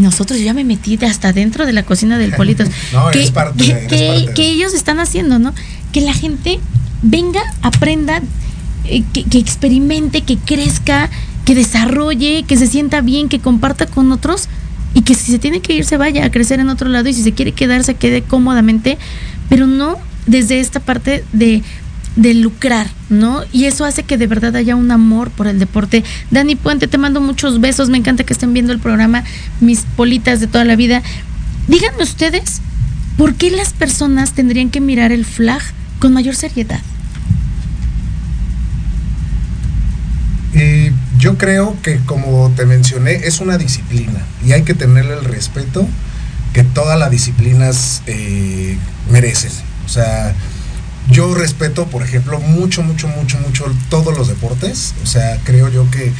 [0.00, 2.68] nosotros ya me metí hasta dentro de la cocina del Politos.
[3.12, 5.54] que, que, ellos están haciendo, ¿no?
[5.92, 6.58] Que la gente
[7.02, 8.20] venga, aprenda,
[8.86, 11.10] eh, que, experimente, que crezca,
[11.44, 14.48] que desarrolle, que se sienta bien, que comparta con otros
[14.94, 17.14] y que si se tiene que ir se vaya a crecer en otro lado y
[17.14, 18.98] si se quiere quedar se quede cómodamente,
[19.48, 21.62] pero no desde esta parte de
[22.16, 23.42] de lucrar, ¿no?
[23.52, 26.04] Y eso hace que de verdad haya un amor por el deporte.
[26.30, 29.24] Dani Puente, te mando muchos besos, me encanta que estén viendo el programa,
[29.60, 31.02] mis politas de toda la vida.
[31.66, 32.60] Díganme ustedes,
[33.16, 35.62] ¿por qué las personas tendrían que mirar el flag
[35.98, 36.80] con mayor seriedad?
[40.54, 45.24] Eh, yo creo que, como te mencioné, es una disciplina y hay que tenerle el
[45.24, 45.88] respeto
[46.52, 48.78] que todas las disciplinas eh,
[49.10, 49.50] merecen.
[49.84, 50.32] O sea,
[51.10, 54.94] yo respeto, por ejemplo, mucho, mucho, mucho, mucho todos los deportes.
[55.02, 56.12] O sea, creo yo que,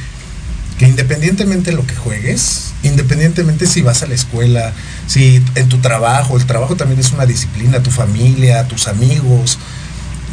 [0.79, 4.73] que independientemente de lo que juegues, independientemente si vas a la escuela,
[5.07, 9.59] si en tu trabajo, el trabajo también es una disciplina, tu familia, tus amigos.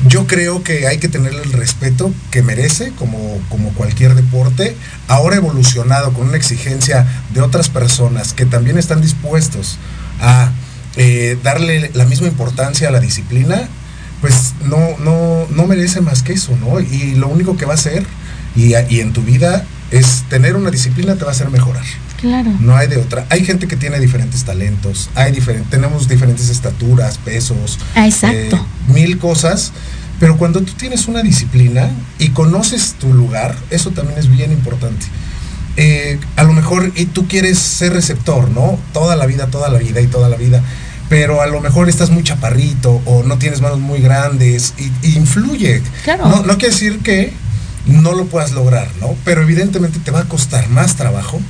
[0.08, 4.76] Yo creo que hay que tenerle el respeto que merece, como, como cualquier deporte,
[5.08, 9.78] ahora evolucionado con una exigencia de otras personas que también están dispuestos
[10.20, 10.52] a
[10.98, 13.70] eh, darle la misma importancia a la disciplina
[14.22, 16.80] pues no, no, no merece más que eso, ¿no?
[16.80, 18.06] Y lo único que va a hacer,
[18.56, 21.84] y, en tu vida, es tener una disciplina te va a hacer mejorar.
[22.20, 22.52] Claro.
[22.60, 23.26] No hay de otra.
[23.30, 25.34] Hay gente que tiene diferentes talentos, hay
[25.70, 28.58] tenemos diferentes estaturas, pesos, ah, exacto.
[28.58, 29.72] Eh, mil cosas,
[30.20, 35.08] pero cuando tú tienes una disciplina y conoces tu lugar, eso también es bien importante.
[35.78, 38.78] Eh, a lo mejor y tú quieres ser receptor, ¿no?
[38.94, 40.62] Toda la vida, toda la vida y toda la vida
[41.12, 45.84] pero a lo mejor estás muy chaparrito o no tienes manos muy grandes y, influye.
[46.06, 46.26] Claro.
[46.26, 47.34] No, no quiere decir que
[47.86, 49.14] no lo puedas lograr, ¿no?
[49.26, 51.42] Pero evidentemente te va a costar más trabajo.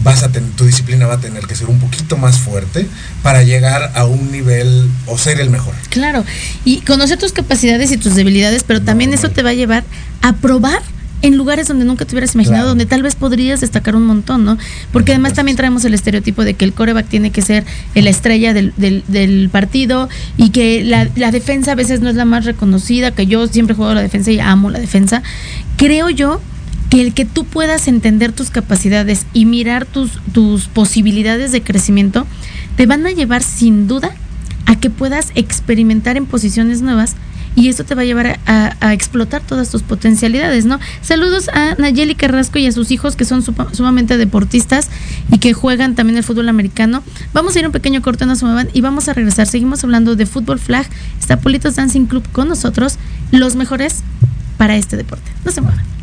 [0.00, 2.86] Vas a tener, tu disciplina va a tener que ser un poquito más fuerte
[3.22, 5.72] para llegar a un nivel o ser el mejor.
[5.88, 6.22] Claro,
[6.66, 9.82] y conocer tus capacidades y tus debilidades, pero también eso te va a llevar
[10.20, 10.82] a probar
[11.22, 14.58] en lugares donde nunca te hubieras imaginado, donde tal vez podrías destacar un montón, ¿no?
[14.92, 18.54] Porque además también traemos el estereotipo de que el coreback tiene que ser la estrella
[18.54, 23.10] del, del, partido y que la, la, defensa a veces no es la más reconocida,
[23.10, 25.22] que yo siempre juego la defensa y amo la defensa.
[25.76, 26.40] Creo yo
[26.90, 32.26] que el que tú puedas entender tus capacidades y mirar tus, tus posibilidades de crecimiento,
[32.76, 34.10] te van a llevar sin duda
[34.66, 37.14] a que puedas experimentar en posiciones nuevas
[37.56, 40.78] y eso te va a llevar a, explotar todas tus potencialidades, ¿no?
[41.02, 44.88] Saludos a Nayeli Carrasco y a sus hijos que son sumamente deportistas
[45.30, 47.02] y que juegan también el fútbol americano.
[47.32, 49.46] Vamos a ir un pequeño corte, no se muevan y vamos a regresar.
[49.46, 50.86] Seguimos hablando de fútbol flag.
[51.18, 52.98] Está Politos Dancing Club con nosotros,
[53.30, 54.02] los mejores
[54.56, 55.30] para este deporte.
[55.44, 55.99] No se muevan.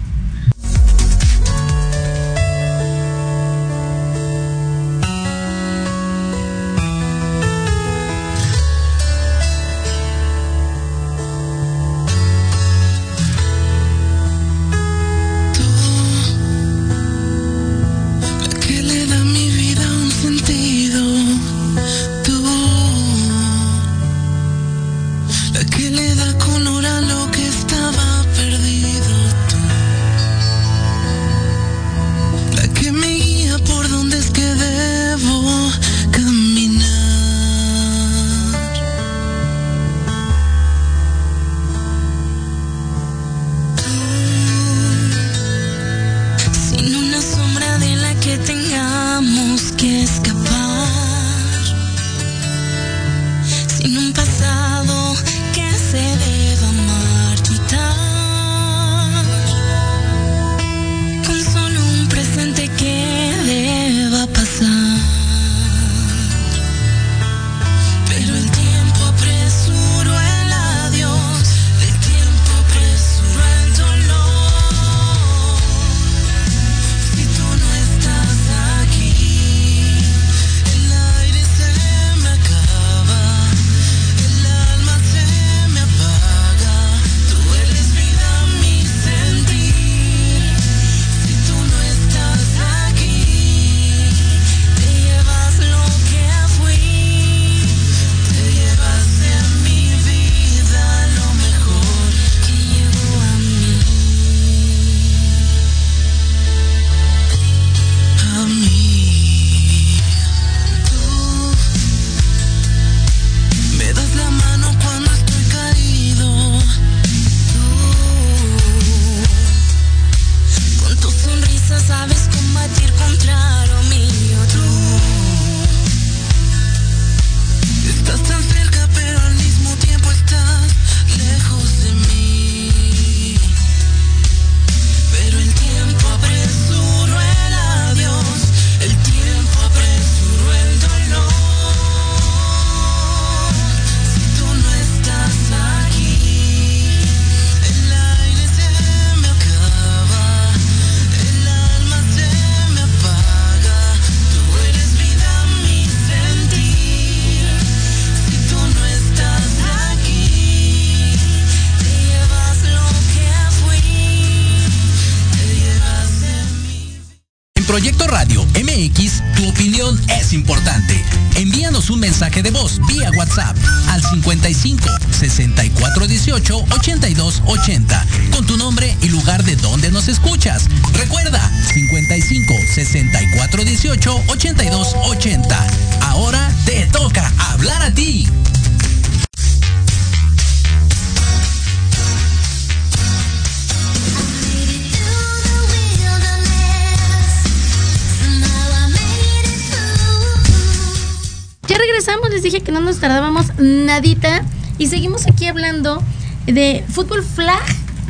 [202.47, 204.41] Dije que no nos tardábamos nadita
[204.77, 206.01] y seguimos aquí hablando
[206.45, 207.61] de fútbol flag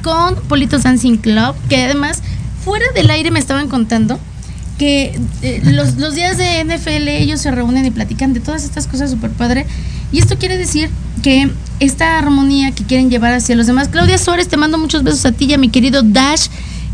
[0.04, 2.22] con Politos Dancing Club, que además
[2.64, 4.20] fuera del aire me estaban contando
[4.78, 8.86] que eh, los, los días de NFL ellos se reúnen y platican de todas estas
[8.86, 9.66] cosas súper padre.
[10.12, 10.92] Y esto quiere decir
[11.24, 13.88] que esta armonía que quieren llevar hacia los demás.
[13.88, 16.50] Claudia Suárez, te mando muchos besos a ti y a mi querido Dash,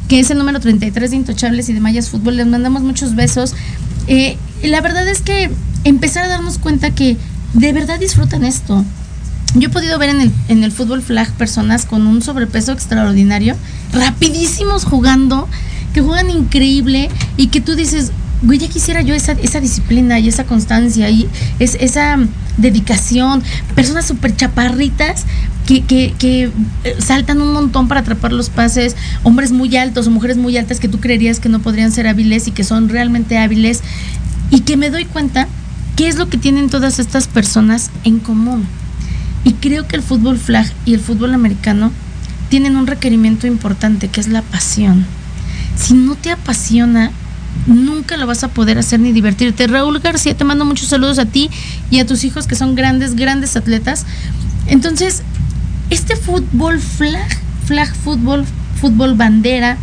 [0.08, 2.38] que es el número 33 de Intochables y de Mayas Fútbol.
[2.38, 3.54] Les mandamos muchos besos.
[4.08, 5.52] Eh, la verdad es que
[5.84, 7.18] empezar a darnos cuenta que
[7.54, 8.84] de verdad disfrutan esto.
[9.56, 13.56] Yo he podido ver en el, fútbol flag personas con un sobrepeso extraordinario,
[13.92, 15.48] rapidísimos jugando,
[15.94, 18.12] que juegan increíble y que tú dices,
[18.42, 22.18] güey, ya quisiera yo esa, disciplina y esa constancia y es, esa
[22.58, 23.44] dedicación.
[23.76, 25.26] Personas súper chaparritas
[25.68, 26.52] que eh,
[26.98, 30.88] saltan un montón para atrapar los pases, hombres muy altos o mujeres muy altas que
[30.88, 33.82] tú creerías que no podrían ser hábiles y que son realmente hábiles
[34.50, 35.48] y que me doy cuenta
[35.96, 38.66] qué es lo que tienen todas estas personas en común.
[39.44, 41.92] Y creo que el fútbol flag y el fútbol americano
[42.50, 45.06] tienen un requerimiento importante que es la pasión.
[45.76, 47.12] Si no te apasiona,
[47.68, 49.68] nunca lo vas a poder hacer ni divertirte.
[49.68, 51.50] Raúl García, te mando muchos saludos a ti
[51.90, 54.06] y a tus hijos que son grandes, grandes atletas.
[54.68, 55.24] Entonces,
[55.90, 57.28] este fútbol flag,
[57.66, 58.46] flag fútbol,
[58.80, 59.78] fútbol bandera,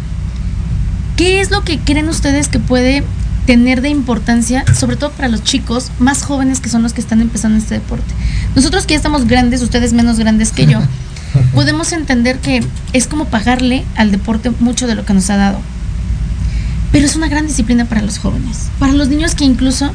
[1.16, 3.04] ¿qué es lo que creen ustedes que puede
[3.46, 7.20] tener de importancia, sobre todo para los chicos más jóvenes que son los que están
[7.20, 8.12] empezando este deporte?
[8.54, 10.80] Nosotros que ya estamos grandes, ustedes menos grandes que yo,
[11.54, 15.60] podemos entender que es como pagarle al deporte mucho de lo que nos ha dado.
[16.92, 19.92] Pero es una gran disciplina para los jóvenes, para los niños que incluso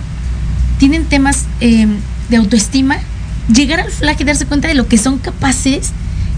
[0.78, 1.88] tienen temas eh,
[2.30, 2.98] de autoestima,
[3.54, 5.92] llegar al flag y darse cuenta de lo que son capaces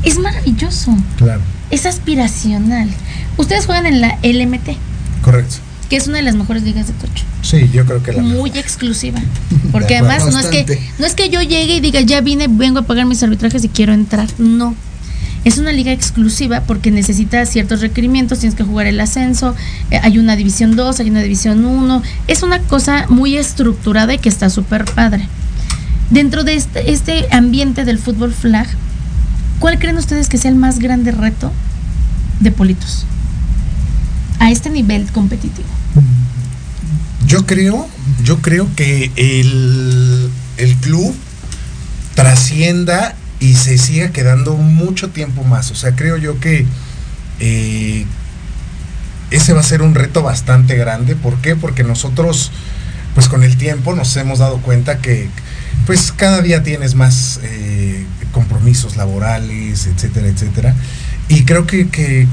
[0.03, 0.95] es maravilloso.
[1.17, 1.41] Claro.
[1.69, 2.89] Es aspiracional.
[3.37, 4.77] Ustedes juegan en la LMT,
[5.21, 5.57] Correcto.
[5.89, 7.23] Que es una de las mejores ligas de tocho.
[7.41, 9.19] Sí, yo creo que la Muy exclusiva.
[9.71, 12.79] Porque además no es que no es que yo llegue y diga, ya vine, vengo
[12.79, 14.27] a pagar mis arbitrajes y quiero entrar.
[14.37, 14.75] No.
[15.43, 19.55] Es una liga exclusiva porque necesita ciertos requerimientos, tienes que jugar el ascenso,
[19.91, 24.17] eh, hay una división 2, hay una división 1, es una cosa muy estructurada y
[24.17, 25.25] que está súper padre.
[26.09, 28.67] Dentro de este, este ambiente del fútbol flag,
[29.59, 31.53] ¿cuál creen ustedes que sea el más grande reto
[32.41, 33.05] de Politos?
[34.39, 35.76] A este nivel competitivo.
[37.25, 37.87] Yo creo,
[38.23, 41.15] yo creo que el, el club
[42.15, 45.71] trascienda y se siga quedando mucho tiempo más.
[45.71, 46.65] O sea, creo yo que
[47.39, 48.05] eh,
[49.29, 51.15] ese va a ser un reto bastante grande.
[51.15, 51.55] ¿Por qué?
[51.55, 52.51] Porque nosotros,
[53.13, 55.29] pues con el tiempo nos hemos dado cuenta que
[55.85, 60.75] pues cada día tienes más eh, compromisos laborales, etcétera, etcétera.
[61.29, 62.27] Y creo que, que,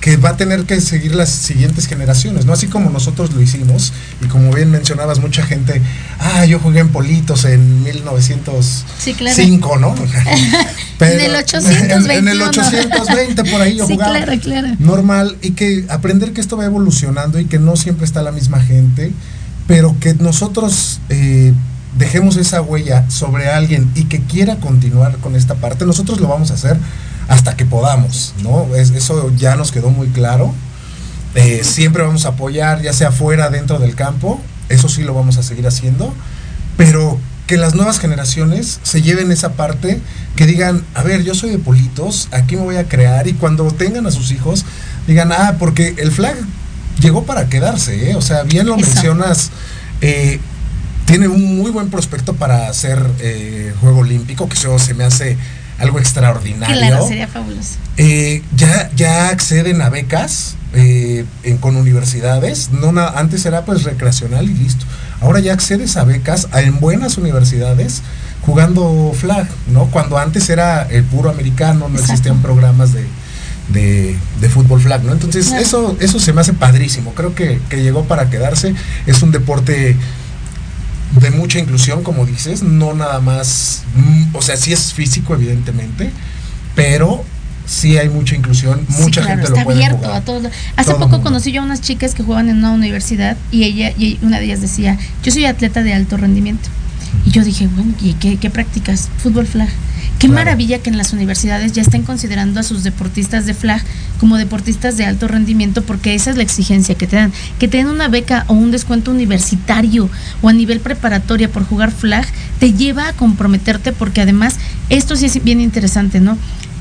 [0.00, 2.52] que va a tener que seguir las siguientes generaciones, ¿no?
[2.52, 3.92] Así como nosotros lo hicimos,
[4.22, 5.82] y como bien mencionabas, mucha gente,
[6.20, 9.78] ah, yo jugué en Politos en 1905, Sí, claro.
[9.78, 9.94] ¿no?
[11.00, 12.12] En el 821.
[12.12, 14.16] En, en el 820 por ahí yo Sí, jugaba.
[14.24, 14.68] claro, claro.
[14.78, 18.60] Normal, y que aprender que esto va evolucionando y que no siempre está la misma
[18.60, 19.12] gente,
[19.66, 21.52] pero que nosotros eh,
[21.98, 26.50] dejemos esa huella sobre alguien y que quiera continuar con esta parte, nosotros lo vamos
[26.50, 26.78] a hacer
[27.28, 28.74] hasta que podamos, ¿no?
[28.74, 30.52] Es- eso ya nos quedó muy claro.
[31.34, 35.36] Eh, siempre vamos a apoyar, ya sea fuera, dentro del campo, eso sí lo vamos
[35.36, 36.12] a seguir haciendo,
[36.76, 40.00] pero que las nuevas generaciones se lleven esa parte,
[40.36, 43.64] que digan, a ver, yo soy de Politos, aquí me voy a crear, y cuando
[43.70, 44.64] tengan a sus hijos,
[45.06, 46.34] digan, ah, porque el flag
[47.00, 48.16] llegó para quedarse, ¿eh?
[48.16, 49.50] o sea, bien lo mencionas,
[50.00, 50.40] eh,
[51.06, 55.38] tiene un muy buen prospecto para hacer eh, juego olímpico, que eso se me hace
[55.78, 56.76] algo extraordinario.
[56.76, 57.76] Claro, sería fabuloso.
[57.96, 62.70] Eh, ya, ya acceden a becas eh, en- con universidades.
[62.70, 64.84] No na- antes era pues recreacional y listo.
[65.20, 68.02] Ahora ya accedes a becas a- en buenas universidades
[68.42, 69.86] jugando flag, ¿no?
[69.86, 72.12] Cuando antes era el puro americano, no Exacto.
[72.12, 73.04] existían programas de,
[73.72, 75.12] de, de fútbol flag, ¿no?
[75.12, 77.12] Entonces eso, eso se me hace padrísimo.
[77.14, 78.74] Creo que, que llegó para quedarse.
[79.06, 79.96] Es un deporte
[81.20, 86.10] de mucha inclusión, como dices, no nada más, mm, o sea, sí es físico, evidentemente,
[86.74, 87.24] pero
[87.66, 90.16] sí hay mucha inclusión, mucha gente está lo puede abierto jugar.
[90.16, 90.52] a todos.
[90.76, 91.24] Hace Todo poco mundo.
[91.24, 94.46] conocí yo a unas chicas que jugaban en una universidad y ella y una de
[94.46, 96.68] ellas decía, "Yo soy atleta de alto rendimiento."
[97.26, 99.08] Y yo dije, "Bueno, ¿y qué, qué practicas?
[99.22, 99.68] Fútbol flag."
[100.18, 100.34] Qué Claro.
[100.44, 103.82] maravilla que en las universidades ya estén considerando a sus deportistas de flag
[104.18, 107.32] como deportistas de alto rendimiento porque esa es la exigencia que te dan.
[107.58, 110.10] Que te den una beca o un descuento universitario
[110.42, 112.26] o a nivel preparatoria por jugar flag
[112.58, 114.56] te lleva a comprometerte porque además
[114.90, 116.36] esto sí es bien interesante, ¿no?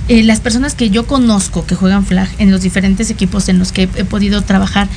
[0.09, 3.73] Eh, las personas que yo conozco que juegan flag en los diferentes equipos en los
[3.73, 4.87] que he, he podido trabajar,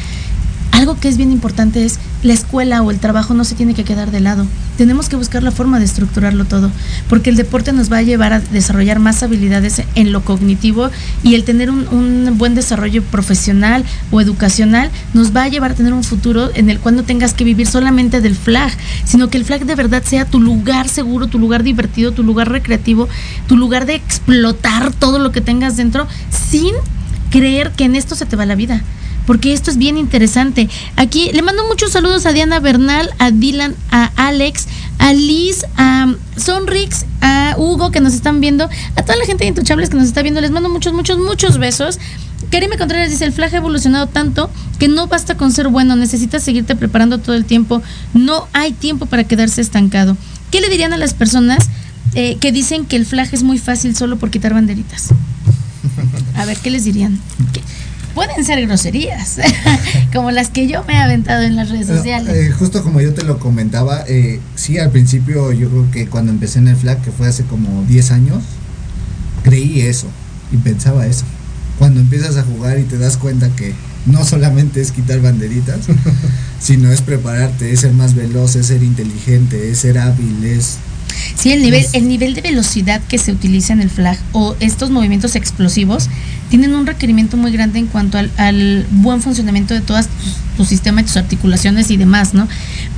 [0.73, 3.85] algo que es bien importante es la escuela o el trabajo no se tiene que
[3.85, 4.47] quedar de lado.
[4.77, 6.71] Tenemos que buscar la forma de estructurarlo todo,
[7.09, 10.91] porque el deporte nos va a llevar a desarrollar más habilidades en lo cognitivo
[11.23, 15.75] y el tener un, un buen desarrollo profesional o educacional nos va a llevar a
[15.75, 18.73] tener un futuro en el cual no tengas que vivir solamente del flag,
[19.05, 22.51] sino que el flag de verdad sea tu lugar seguro, tu lugar divertido, tu lugar
[22.51, 23.09] recreativo,
[23.47, 26.07] tu lugar de explotar todo lo que tengas dentro
[26.51, 26.73] sin
[27.31, 28.83] creer que en esto se te va la vida
[29.31, 30.69] porque esto es bien interesante.
[30.97, 34.67] Aquí le mando muchos saludos a Diana Bernal, a Dylan, a Alex,
[34.99, 39.51] a Liz, a Sonrix, a Hugo que nos están viendo, a toda la gente de
[39.51, 40.41] Intouchables que nos está viendo.
[40.41, 42.01] Les mando muchos, muchos, muchos besos.
[42.51, 44.51] Karime Contreras dice, el flag ha evolucionado tanto
[44.81, 47.83] que no basta con ser bueno, necesitas seguirte preparando todo el tiempo.
[48.13, 50.17] No hay tiempo para quedarse estancado.
[50.51, 51.71] ¿Qué le dirían a las personas
[52.17, 55.11] eh, que dicen que el flag es muy fácil solo por quitar banderitas?
[56.35, 57.21] A ver, ¿qué les dirían?
[57.53, 57.63] ¿Qué?
[58.15, 59.39] pueden ser groserías,
[60.13, 62.35] como las que yo me he aventado en las redes sociales.
[62.35, 66.33] Eh, justo como yo te lo comentaba, eh, sí, al principio yo creo que cuando
[66.33, 68.43] empecé en el flag, que fue hace como 10 años,
[69.43, 70.09] creí eso
[70.53, 71.25] y pensaba eso.
[71.79, 73.75] Cuando empiezas a jugar y te das cuenta que
[74.07, 75.81] no solamente es quitar banderitas,
[76.61, 80.79] sino es prepararte, es ser más veloz, es ser inteligente, es ser hábil, es
[81.37, 84.91] Sí, el nivel, el nivel de velocidad que se utiliza en el flag o estos
[84.91, 86.09] movimientos explosivos
[86.51, 90.13] tienen un requerimiento muy grande en cuanto al, al buen funcionamiento de todas tu,
[90.59, 92.49] tu, sistema, tus articulaciones y demás, ¿no?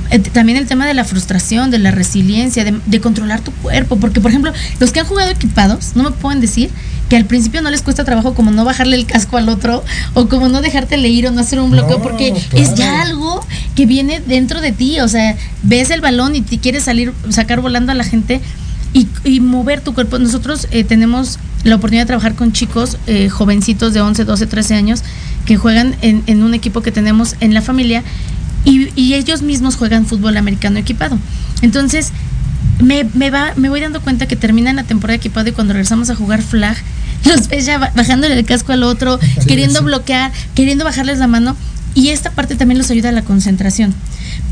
[0.09, 3.97] Eh, también el tema de la frustración, de la resiliencia, de, de, controlar tu cuerpo,
[3.97, 6.71] porque por ejemplo, los que han jugado equipados no me pueden decir
[7.09, 9.83] que al principio no les cuesta trabajo como no bajarle el casco al otro
[10.15, 12.47] o como no dejarte leer o no hacer un bloqueo, no, porque claro.
[12.53, 13.45] es ya algo
[13.75, 17.61] que viene dentro de ti, o sea, ves el balón y te quieres salir, sacar
[17.61, 18.41] volando a la gente
[18.93, 20.19] y, y mover tu cuerpo.
[20.19, 24.75] Nosotros eh, tenemos la oportunidad de trabajar con chicos eh, jovencitos de 11, 12, 13
[24.75, 25.03] años
[25.45, 28.03] que juegan en, en un equipo que tenemos en la familia
[28.65, 31.17] y, y, ellos mismos juegan fútbol americano equipado.
[31.61, 32.11] Entonces,
[32.81, 36.09] me, me, va, me voy dando cuenta que terminan la temporada equipado y cuando regresamos
[36.09, 36.77] a jugar flag,
[37.25, 39.85] los ves ya bajándole el casco al otro, sí, queriendo sí.
[39.85, 41.57] bloquear, queriendo bajarles la mano.
[41.95, 43.93] Y esta parte también los ayuda a la concentración.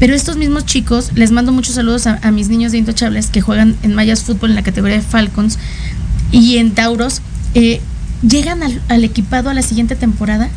[0.01, 3.75] Pero estos mismos chicos, les mando muchos saludos a, mis niños de Intochables que juegan
[3.83, 5.59] en Mayas Fútbol en la categoría de Falcons
[6.31, 7.21] y en Tauros,
[7.53, 7.81] eh,
[8.27, 10.49] llegan al equipado a la siguiente temporada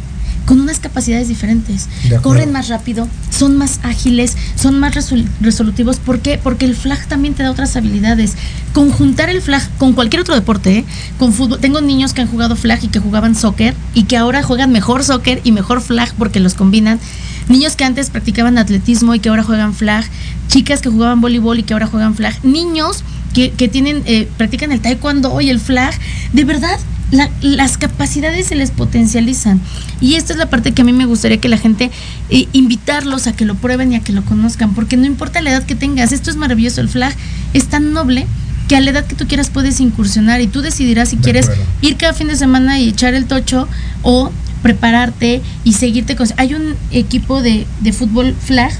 [0.44, 1.88] con unas capacidades diferentes.
[2.22, 5.96] Corren más rápido, son más ágiles, son más resol resolutivos.
[5.98, 6.38] ¿Por qué?
[6.42, 8.34] Porque el flag también te da otras habilidades.
[8.72, 10.84] Conjuntar el flag con cualquier otro deporte, ¿eh?
[11.18, 11.60] con fútbol.
[11.60, 15.04] Tengo niños que han jugado flag y que jugaban soccer y que ahora juegan mejor
[15.04, 17.00] soccer y mejor flag porque los combinan.
[17.48, 20.04] Niños que antes practicaban atletismo y que ahora juegan flag.
[20.48, 22.34] Chicas que jugaban voleibol y que ahora juegan flag.
[22.44, 25.94] Niños que, que tienen, eh, practican el taekwondo y el flag.
[26.32, 26.78] De verdad,
[27.10, 29.60] la, las capacidades se les potencializan.
[30.00, 31.90] Y esta es la parte que a mí me gustaría que la gente,
[32.30, 35.50] eh, invitarlos a que lo prueben y a que lo conozcan, porque no importa la
[35.50, 37.14] edad que tengas, esto es maravilloso, el flag
[37.52, 38.26] es tan noble
[38.68, 41.46] que a la edad que tú quieras puedes incursionar y tú decidirás si De quieres
[41.46, 41.64] acuerdo.
[41.82, 43.68] ir cada fin de semana y echar el tocho
[44.02, 44.30] o
[44.62, 46.26] prepararte y seguirte con...
[46.38, 48.72] Hay un equipo de, de fútbol flag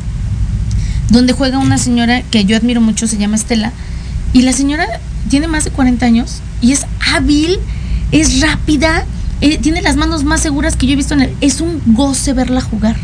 [1.10, 3.72] donde juega una señora que yo admiro mucho, se llama Estela,
[4.32, 4.86] y la señora
[5.28, 7.58] tiene más de 40 años y es hábil,
[8.14, 9.04] es rápida,
[9.40, 11.36] eh, tiene las manos más seguras que yo he visto en el...
[11.40, 12.96] Es un goce verla jugar.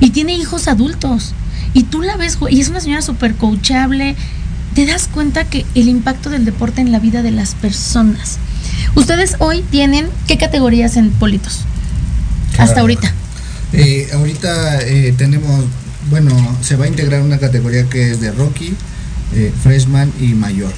[0.00, 1.34] Y tiene hijos adultos.
[1.74, 4.16] Y tú la ves, y es una señora súper coachable.
[4.74, 8.38] Te das cuenta que el impacto del deporte en la vida de las personas.
[8.94, 11.60] Ustedes hoy tienen, ¿qué categorías en Politos?
[12.56, 13.12] Hasta ahorita.
[13.74, 15.66] Eh, ahorita eh, tenemos,
[16.08, 18.74] bueno, se va a integrar una categoría que es de Rocky,
[19.62, 20.72] Freshman y Mayor.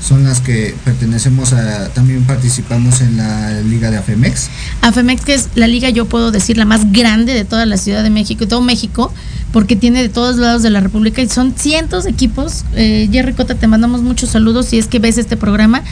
[0.00, 4.48] Son las que pertenecemos a, también participamos en la liga de AFEMEX.
[4.82, 8.04] AFEMEX, que es la liga, yo puedo decir, la más grande de toda la Ciudad
[8.04, 9.12] de México y todo México,
[9.52, 12.64] porque tiene de todos lados de la República y son cientos de equipos.
[12.76, 15.82] Eh, Jerry Cota, te mandamos muchos saludos si es que ves este programa.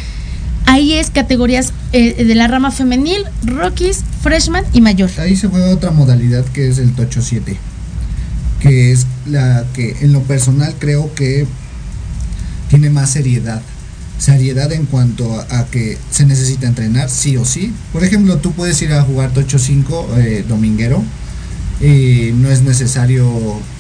[0.67, 5.11] Ahí es categorías eh, de la rama femenil, Rockies, Freshman y Mayor.
[5.19, 7.57] Ahí se juega otra modalidad que es el Tocho 7,
[8.61, 11.47] que es la que en lo personal creo que
[12.69, 13.63] tiene más seriedad,
[14.19, 17.73] seriedad en cuanto a, que se necesita entrenar sí o sí.
[17.93, 21.03] Por ejemplo, tú puedes ir a jugar Tocho 5 eh, dominguero
[21.81, 23.31] y no es necesario,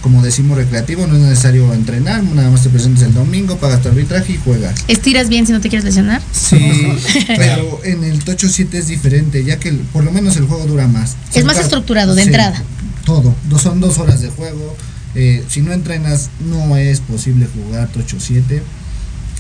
[0.03, 3.89] como decimos recreativo, no es necesario entrenar, nada más te presentes el domingo, pagas tu
[3.89, 4.84] arbitraje y juegas.
[4.86, 6.22] ¿Estiras bien si no te quieres lesionar?
[6.32, 6.93] Sí,
[7.26, 10.86] pero en el Tocho 7 es diferente, ya que por lo menos el juego dura
[10.86, 11.16] más.
[11.34, 12.62] Es más estructurado de entrada.
[13.05, 14.76] Todo, son dos horas de juego.
[15.15, 18.63] Eh, si no entrenas, no es posible jugar Tocho 7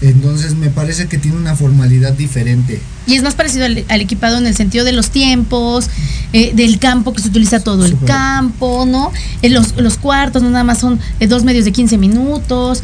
[0.00, 2.80] entonces me parece que tiene una formalidad diferente.
[3.06, 5.88] Y es más parecido al, equipado en el sentido de los tiempos,
[6.32, 9.12] eh, del campo que se utiliza todo el campo, ¿no?
[9.42, 12.82] Eh, los, los, cuartos no nada más son eh, dos medios de 15 minutos,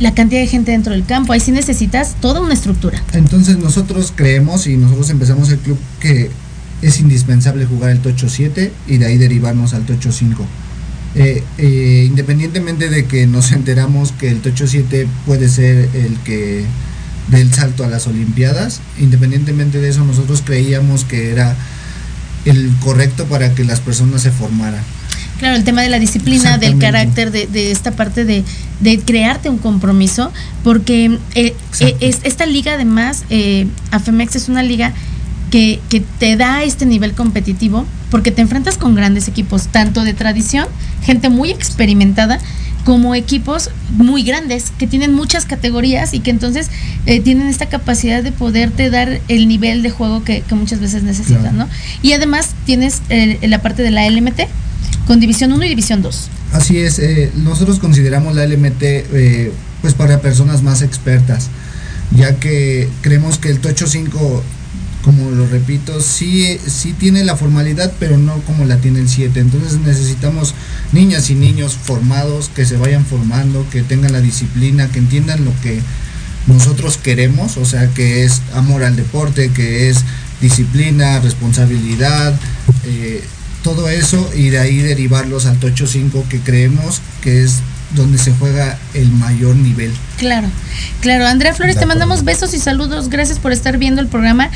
[0.00, 3.02] la cantidad de gente dentro del campo, ahí sí necesitas toda una estructura.
[3.12, 6.30] Entonces nosotros creemos y nosotros empezamos el club que
[6.82, 10.46] es indispensable jugar el Tocho 7 y de ahí derivarnos al Tocho 5
[11.16, 16.64] eh, eh, independientemente de que nos enteramos que el Tocho 7 puede ser el que
[17.28, 21.56] del salto a las Olimpiadas, independientemente de eso nosotros creíamos que era
[22.44, 24.82] el correcto para que las personas se formaran.
[25.38, 28.44] Claro, el tema de la disciplina, del carácter, de, esta parte de,
[29.04, 31.54] crearte un compromiso, porque eh,
[32.00, 33.24] es, esta liga además,
[33.90, 34.92] AFEMEX es una liga
[35.54, 40.12] que, que, te da este nivel competitivo, porque te enfrentas con grandes equipos, tanto de
[40.12, 40.66] tradición,
[41.04, 42.40] gente muy experimentada,
[42.84, 46.70] como equipos muy grandes, que tienen muchas categorías y que entonces
[47.06, 51.56] eh, tienen esta capacidad de poderte dar el nivel de juego que, muchas veces necesitan,
[51.56, 51.68] ¿no?
[52.02, 54.40] Y además tienes eh, la parte de la LMT,
[55.06, 56.30] con División 1 y División 2.
[56.50, 58.82] Así es, eh, nosotros consideramos la LMT
[59.82, 61.48] pues para personas más expertas,
[62.10, 64.42] ya que creemos que el Tocho 5
[65.04, 69.38] como lo repito, sí, sí tiene la formalidad, pero no como la tiene el 7.
[69.38, 70.54] Entonces necesitamos
[70.92, 75.52] niñas y niños formados, que se vayan formando, que tengan la disciplina, que entiendan lo
[75.62, 75.80] que
[76.46, 79.98] nosotros queremos, o sea, que es amor al deporte, que es
[80.40, 82.38] disciplina, responsabilidad,
[82.84, 83.22] eh,
[83.62, 87.60] todo eso, y de ahí derivarlos al Tocho 5, que creemos que es
[87.94, 89.92] donde se juega el mayor nivel.
[90.18, 90.48] Claro,
[91.00, 91.26] claro.
[91.26, 93.08] Andrea Flores, te mandamos besos y saludos.
[93.08, 94.50] Gracias por estar viendo el programa.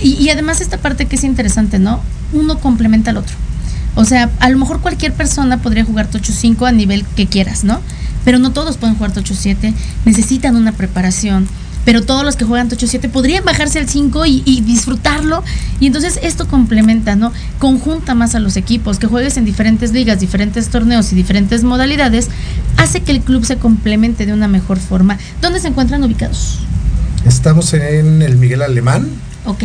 [0.00, 2.02] Y, además esta parte que es interesante, ¿no?
[2.32, 3.36] Uno complementa al otro.
[3.94, 7.62] O sea, a lo mejor cualquier persona podría jugar Tocho 5 a nivel que quieras,
[7.62, 7.80] ¿no?
[8.24, 9.72] Pero no todos pueden jugar Tocho 7.
[10.04, 11.46] Necesitan una preparación
[11.84, 15.42] pero todos los que juegan Tocho 7 podrían bajarse al 5 y, disfrutarlo.
[15.80, 17.32] Y entonces esto complementa, ¿no?
[17.58, 22.28] Conjunta más a los equipos, que juegues en diferentes ligas, diferentes torneos y diferentes modalidades,
[22.76, 25.18] hace que el club se complemente de una mejor forma.
[25.40, 26.58] ¿Dónde se encuentran ubicados?
[27.26, 29.08] Estamos en el Miguel Alemán.
[29.44, 29.62] Ok.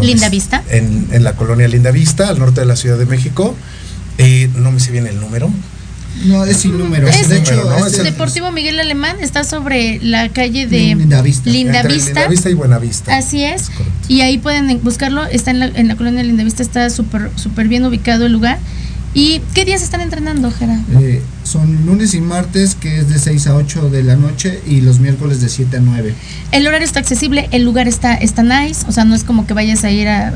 [0.00, 0.62] Linda Vista.
[0.68, 3.54] En, en, la colonia Linda Vista, al norte de la Ciudad de México.
[4.18, 5.50] Eh, no me sé bien el número.
[6.24, 7.06] No, es sin número.
[7.06, 11.50] de hecho, es Deportivo Miguel Alemán está sobre la calle de Linda Vista.
[11.50, 12.50] Linda Vista.
[12.50, 13.16] y Buenavista.
[13.16, 13.70] Así es.
[14.08, 15.24] y ahí pueden buscarlo.
[15.26, 18.58] Está en la, en la colonia Linda Vista, está súper súper bien ubicado el lugar.
[19.14, 20.80] ¿Y qué días están entrenando, Jera?
[21.00, 21.22] Eh,
[21.52, 25.00] son lunes y martes, que es de 6 a 8 de la noche, y los
[25.00, 26.14] miércoles de 7 a 9.
[26.50, 29.52] El horario está accesible, el lugar está, está nice, o sea, no es como que
[29.52, 30.32] vayas a ir a,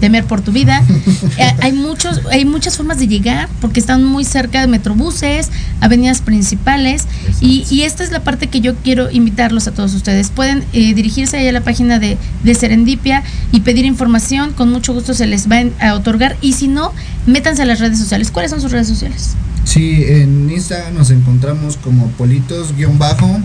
[0.00, 0.82] temer por tu vida.
[1.38, 5.50] Eh, hay, muchos, hay muchas formas de llegar, porque están muy cerca de metrobuses,
[5.80, 7.04] avenidas principales,
[7.40, 10.30] y, esta es la parte que yo quiero invitarlos a todos ustedes.
[10.30, 14.94] Pueden eh, dirigirse ahí a la página de, de Serendipia y pedir información, con mucho
[14.94, 16.92] gusto se les va a otorgar, y si no,
[17.26, 19.34] métanse a las redes sociales ¿Cuáles son sus redes sociales?
[19.66, 23.40] Sí, en Instagram nos encontramos como politos-bajo.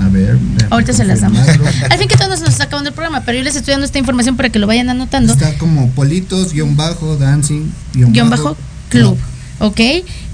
[0.00, 0.38] A ver.
[0.70, 1.40] Ahorita se las damos.
[1.40, 3.98] Al fin que todos nos está acabando el programa, pero yo les estoy dando esta
[3.98, 5.32] información para que lo vayan anotando.
[5.32, 8.56] Está como politos-dancing-club.
[8.88, 9.18] club.
[9.58, 9.80] ¿Ok?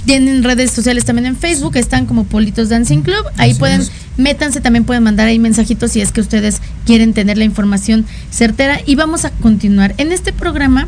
[0.05, 3.24] Tienen redes sociales también en Facebook, están como Politos Dancing Club.
[3.39, 3.83] Ahí pueden,
[4.16, 8.79] métanse, también pueden mandar ahí mensajitos si es que ustedes quieren tener la información certera.
[8.87, 9.97] Y vamos a continuar.
[9.99, 10.87] En este programa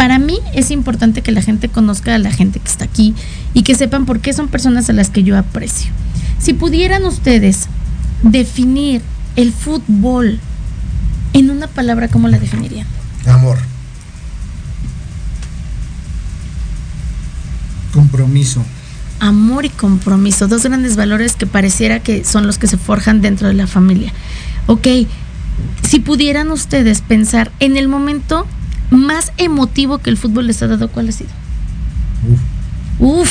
[0.00, 3.14] para mí es importante que la gente conozca a la gente que está aquí
[3.52, 5.92] y que sepan por qué son personas a las que yo aprecio.
[6.38, 7.66] Si pudieran ustedes
[8.22, 9.02] definir
[9.36, 10.40] el fútbol
[11.34, 12.86] en una palabra, ¿cómo la definirían?
[13.26, 13.58] Amor.
[17.92, 18.64] Compromiso.
[19.18, 23.48] Amor y compromiso, dos grandes valores que pareciera que son los que se forjan dentro
[23.48, 24.14] de la familia.
[24.66, 24.88] Ok,
[25.86, 28.46] si pudieran ustedes pensar en el momento
[28.90, 31.30] más emotivo que el fútbol les ha dado, ¿cuál ha sido?
[32.98, 33.30] Uf.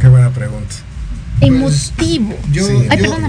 [0.00, 0.74] Qué buena pregunta.
[1.40, 2.34] Emotivo.
[2.52, 2.68] yo,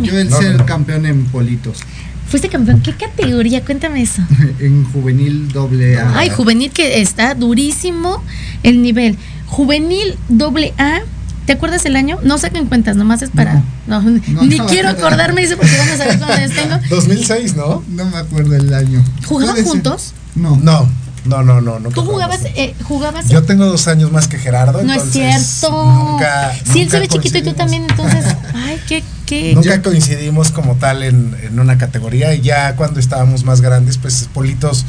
[0.04, 1.80] yo, el ser campeón en politos.
[2.28, 2.82] ¿Fuiste campeón?
[2.82, 3.64] ¿Qué categoría?
[3.66, 4.22] Cuéntame eso.
[4.60, 6.18] en juvenil doble A.
[6.18, 8.24] Ay, juvenil que está durísimo
[8.64, 9.18] el nivel.
[9.48, 11.02] Juvenil doble A
[11.46, 12.20] ¿Te acuerdas el año?
[12.24, 13.64] No saquen cuentas, nomás es para.
[13.86, 16.80] No, ni quiero acordarme, dice, porque van a saber cuándo tengo.
[16.90, 17.84] 2006, ¿no?
[17.90, 19.04] No me acuerdo el año.
[19.28, 20.14] ¿Jugaban juntos?
[20.36, 20.56] No.
[20.58, 20.90] No.
[21.26, 21.90] No, no, no, no.
[21.90, 23.30] ¿Tú jugabas, eh, jugabas?
[23.30, 24.84] Yo tengo dos años más que Gerardo.
[24.84, 25.72] No es cierto.
[25.72, 26.54] Nunca.
[26.72, 28.26] Sí, él se ve chiquito y tú también, entonces.
[28.54, 29.56] Ay, qué, qué.
[29.56, 34.28] Nunca coincidimos como tal en, en, una categoría y ya cuando estábamos más grandes, pues
[34.34, 34.86] Politos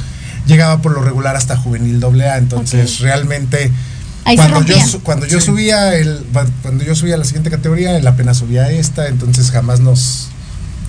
[0.47, 3.05] llegaba por lo regular hasta juvenil doble A, entonces okay.
[3.05, 3.73] realmente
[4.25, 5.47] Ahí cuando yo cuando yo sí.
[5.47, 6.25] subía el
[6.63, 10.29] cuando yo subía a la siguiente categoría él apenas subía a esta entonces jamás nos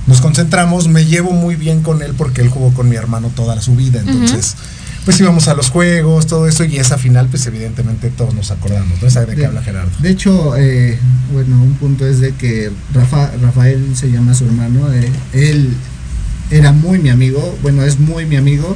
[0.07, 3.61] nos concentramos me llevo muy bien con él porque él jugó con mi hermano toda
[3.61, 4.84] su vida entonces uh -huh.
[5.05, 9.01] Pues íbamos a los juegos todo eso y esa final pues evidentemente todos nos acordamos
[9.01, 9.91] no esa de, de qué habla Gerardo.
[9.99, 10.97] de hecho eh,
[11.31, 15.69] bueno un punto es de que Rafa, Rafael se llama su hermano eh, él
[16.49, 18.75] era muy mi amigo bueno es muy mi amigo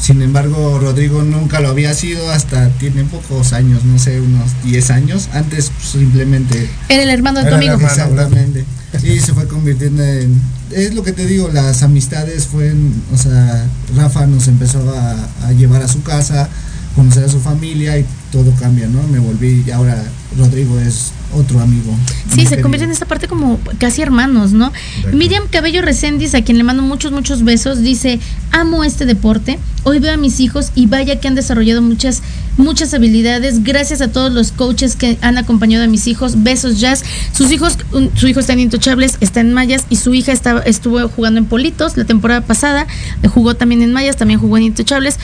[0.00, 4.90] sin embargo, Rodrigo nunca lo había sido hasta tiene pocos años, no sé, unos 10
[4.90, 5.28] años.
[5.32, 6.68] Antes pues, simplemente...
[6.88, 7.74] Era el hermano de tu amigo.
[7.74, 8.64] Exactamente.
[9.00, 10.40] Sí, se fue convirtiendo en...
[10.70, 13.66] Es lo que te digo, las amistades fueron, o sea,
[13.96, 16.48] Rafa nos empezó a, a llevar a su casa,
[16.94, 19.02] conocer a su familia y todo cambia, ¿no?
[19.08, 20.02] Me volví y ahora
[20.36, 21.96] Rodrigo es otro amigo.
[22.32, 24.72] Sí, se convierte en esta parte como casi hermanos, ¿no?
[24.96, 25.16] Exacto.
[25.16, 28.20] Miriam Cabello Recendis, a quien le mando muchos, muchos besos, dice,
[28.50, 32.22] amo este deporte, hoy veo a mis hijos y vaya que han desarrollado muchas,
[32.56, 37.04] muchas habilidades, gracias a todos los coaches que han acompañado a mis hijos, besos jazz,
[37.32, 37.78] sus hijos,
[38.14, 41.46] su hijo está en Intochables, está en Mayas y su hija estaba, estuvo jugando en
[41.46, 42.86] Politos la temporada pasada,
[43.32, 45.18] jugó también en Mayas, también jugó en Intochables.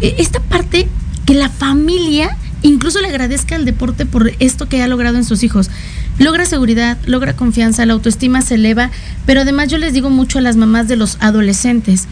[0.00, 0.88] Esta parte
[1.26, 5.42] que la familia incluso le agradezca al deporte por esto que ha logrado en sus
[5.42, 5.70] hijos.
[6.18, 8.90] Logra seguridad, logra confianza, la autoestima se eleva,
[9.26, 12.08] pero además yo les digo mucho a las mamás de los adolescentes,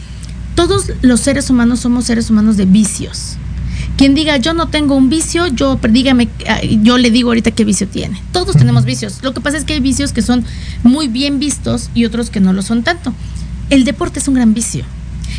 [0.55, 3.37] todos los seres humanos somos seres humanos de vicios.
[3.97, 6.29] Quien diga yo no tengo un vicio, yo dígame,
[6.83, 8.21] yo le digo ahorita qué vicio tiene.
[8.33, 9.21] Todos tenemos vicios.
[9.23, 10.45] Lo que pasa es que hay vicios que son
[10.83, 13.15] muy bien vistos y otros que no lo son tanto.
[13.71, 14.85] El deporte es un gran vicio.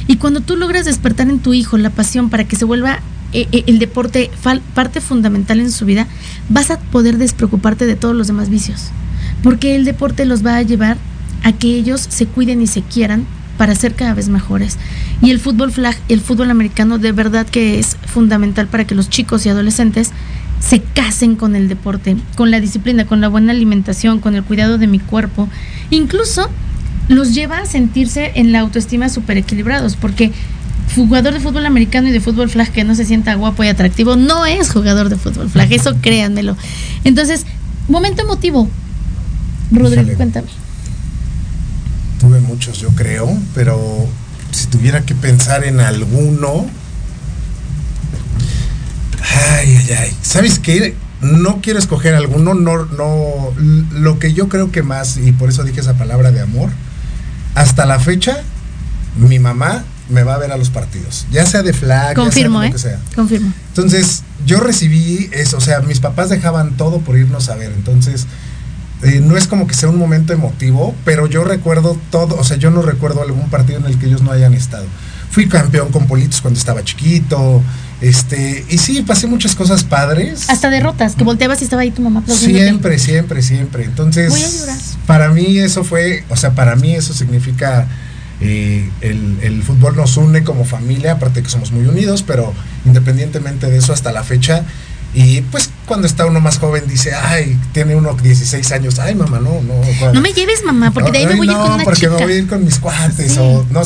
[0.08, 3.00] Y cuando tú logras despertar en tu hijo la pasión para que se vuelva
[3.52, 4.32] el deporte
[4.74, 6.08] parte fundamental en su vida,
[6.50, 8.92] vas a poder despreocuparte de todos los demás vicios.
[9.44, 10.98] Porque el deporte los va a llevar
[11.44, 13.26] a que ellos se cuiden y se quieran
[13.58, 14.78] para ser cada vez mejores.
[15.22, 19.10] Y el fútbol flag, el fútbol americano, de verdad que es fundamental para que los
[19.10, 20.12] chicos y adolescentes
[20.60, 24.78] se casen con el deporte, con la disciplina, con la buena alimentación, con el cuidado
[24.78, 25.48] de mi cuerpo.
[25.90, 26.50] Incluso
[27.08, 30.32] los lleva a sentirse en la autoestima súper equilibrados, porque
[30.94, 34.16] jugador de fútbol americano y de fútbol flag que no se sienta guapo y atractivo
[34.16, 36.56] no es jugador de fútbol flag, eso créanmelo.
[37.04, 37.46] Entonces,
[37.88, 38.70] momento emotivo.
[39.72, 40.48] Rodrigo, cuéntame.
[42.20, 44.08] Tuve muchos, yo creo, pero
[44.52, 46.66] si tuviera que pensar en alguno.
[49.22, 50.18] Ay, ay, ay.
[50.22, 50.96] ¿Sabes qué?
[51.22, 53.54] No quiero escoger alguno, no, no.
[53.92, 56.70] Lo que yo creo que más, y por eso dije esa palabra de amor,
[57.56, 58.38] hasta la fecha,
[59.18, 62.78] mi mamá me va a ver a los partidos, ya sea de flag, Confirmo, ya
[62.78, 62.94] sea ¿eh?
[62.94, 63.16] lo que sea.
[63.16, 63.54] Confirmo.
[63.70, 68.28] Entonces, yo recibí eso, o sea, mis papás dejaban todo por irnos a ver, entonces,
[69.04, 72.58] eh, no es como que sea un momento emotivo, pero yo recuerdo todo, o sea,
[72.58, 74.86] yo no recuerdo algún partido en el que ellos no hayan estado.
[75.32, 77.62] Fui campeón con Politos cuando estaba chiquito,
[78.02, 80.50] este, y sí, pasé muchas cosas padres.
[80.50, 82.24] Hasta derrotas, que volteabas y estaba ahí tu mamá.
[82.28, 83.84] Siempre, siempre, siempre.
[83.86, 84.78] Entonces, Voy a llorar.
[85.06, 87.88] para mí eso fue, o sea, para mí eso significa
[88.42, 92.54] eh, el, el, fútbol nos une como familia, aparte que somos muy unidos, pero
[92.86, 94.64] independientemente de eso hasta la fecha.
[95.14, 99.40] Y pues cuando está uno más joven dice, ay, tiene uno 16 años, ay mamá,
[99.40, 99.74] no, no.
[99.76, 100.14] Bueno.
[100.14, 102.00] No me lleves mamá, porque de ahí me voy no, a ir con una porque
[102.02, 102.12] chica.
[102.12, 103.40] me voy a ir con mis cuates Sí.
[103.40, 103.82] o no,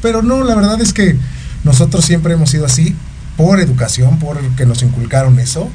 [0.00, 1.16] pero no, la verdad es que
[1.64, 2.96] nosotros siempre hemos sido así
[3.36, 5.68] por educación, porque nos inculcaron eso.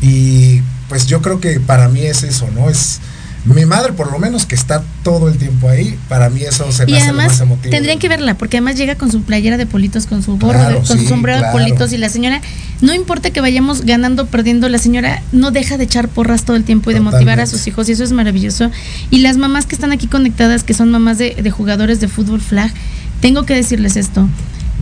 [0.00, 2.70] Y pues yo creo que para mí es eso, ¿no?
[2.70, 3.00] Es
[3.44, 6.86] mi madre, por lo menos, que está todo el tiempo ahí, para mí eso se
[6.86, 7.70] me Y hace lo además más emotivo.
[7.70, 10.82] tendrían que verla, porque además llega con su playera de politos, con su gorro, Claro,
[10.82, 11.58] con sí, su sombrero claro.
[11.58, 12.40] de politos, y la señora,
[12.80, 16.56] no importa que vayamos ganando o perdiendo, la señora no deja de echar porras todo
[16.56, 17.50] el tiempo y de motivar a Totalmente.
[17.58, 18.70] sus hijos, y eso es maravilloso.
[19.10, 22.40] Y las mamás que están aquí conectadas, que son mamás de, de jugadores de fútbol
[22.40, 22.72] flag,
[23.20, 24.26] tengo que decirles esto.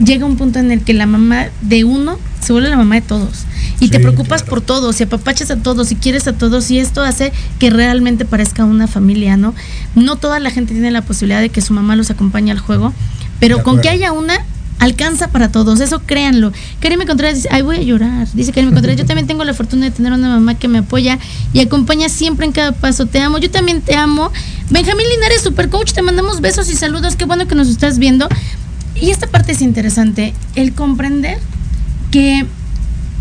[0.05, 3.03] Llega un punto en el que la mamá de uno se vuelve la mamá de
[3.03, 3.45] todos.
[3.81, 4.51] Y te preocupas claro.
[4.51, 8.25] por todos, y apapachas a todos, y quieres a todos, y esto hace que realmente
[8.25, 9.55] parezca una familia, ¿no?
[9.95, 12.93] No toda la gente tiene la posibilidad de que su mamá los acompañe al juego,
[13.41, 14.39] pero con que haya una,
[14.79, 16.53] alcanza para todos, eso créanlo.
[16.81, 18.27] Karime Contreras dice, ay, voy a llorar.
[18.35, 21.19] Dice Karime Contreras, yo también tengo la fortuna de tener una mamá que me apoya
[21.53, 23.07] y acompaña siempre en cada paso.
[23.07, 24.33] Te amo, yo también te amo.
[24.71, 28.29] Benjamín Linares, super coach, te mandamos besos y saludos, qué bueno que nos estás viendo.
[28.95, 31.39] Y esta parte es interesante, el comprender
[32.13, 32.47] que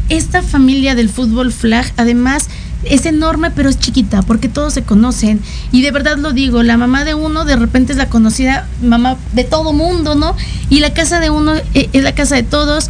[0.10, 2.48] esta familia del fútbol flag además
[2.84, 5.39] es enorme, pero es chiquita, porque todos se conocen.
[5.72, 9.18] Y de verdad lo digo, la mamá de uno de repente es la conocida mamá
[9.34, 10.36] de todo mundo, ¿no?
[10.70, 12.89] Y la casa de uno eh, es la casa de todos.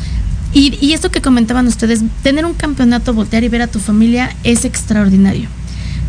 [0.53, 4.35] Y, y esto que comentaban ustedes, tener un campeonato, voltear y ver a tu familia
[4.43, 5.47] es extraordinario.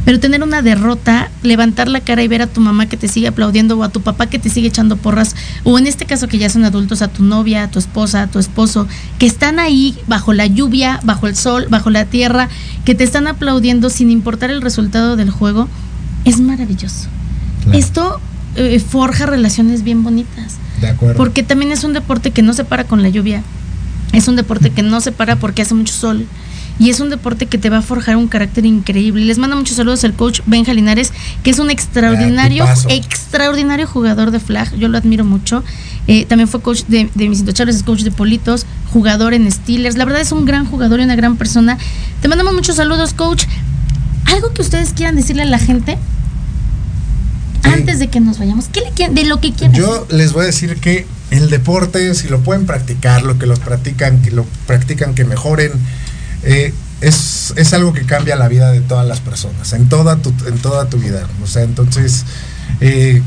[0.04, 3.28] Pero tener una derrota, levantar la cara y ver a tu mamá que te sigue
[3.28, 6.38] aplaudiendo o a tu papá que te sigue echando porras, o en este caso que
[6.38, 8.88] ya son adultos, a tu novia, a tu esposa, a tu esposo,
[9.18, 12.48] que están ahí bajo la lluvia, bajo el sol, bajo la tierra,
[12.84, 15.68] que te están aplaudiendo sin importar el resultado del juego,
[16.24, 17.08] es maravilloso.
[17.72, 18.20] Esto
[18.56, 20.56] eh, forja relaciones bien bonitas.
[20.80, 21.16] De acuerdo.
[21.16, 23.42] Porque también es un deporte que no se para con la lluvia.
[24.12, 26.26] Es un deporte que no se para porque hace mucho sol
[26.78, 29.24] y es un deporte que te va a forjar un carácter increíble.
[29.24, 31.12] Les mando muchos saludos al coach Benja Linares,
[31.42, 34.74] que es un extraordinario, extraordinario jugador de flag.
[34.76, 35.62] Yo lo admiro mucho.
[36.08, 39.96] Eh, también fue coach de, de mis intochables, es coach de Politos, jugador en Steelers.
[39.96, 41.78] La verdad es un gran jugador y una gran persona.
[42.20, 43.44] Te mandamos muchos saludos, coach.
[44.26, 45.98] ¿Algo que ustedes quieran decirle a la gente
[47.62, 48.66] antes de que nos vayamos?
[48.72, 49.76] ¿Qué le quieren, de lo que quieran?
[49.76, 53.58] Yo les voy a decir que el deporte, si lo pueden practicar, lo que los
[53.58, 55.72] practican, que lo practican, que mejoren
[56.42, 60.32] eh, es, es, algo que cambia la vida de todas las personas, en toda tu,
[60.46, 61.26] en toda tu vida.
[61.42, 62.24] O sea, entonces,
[62.80, 63.22] eh,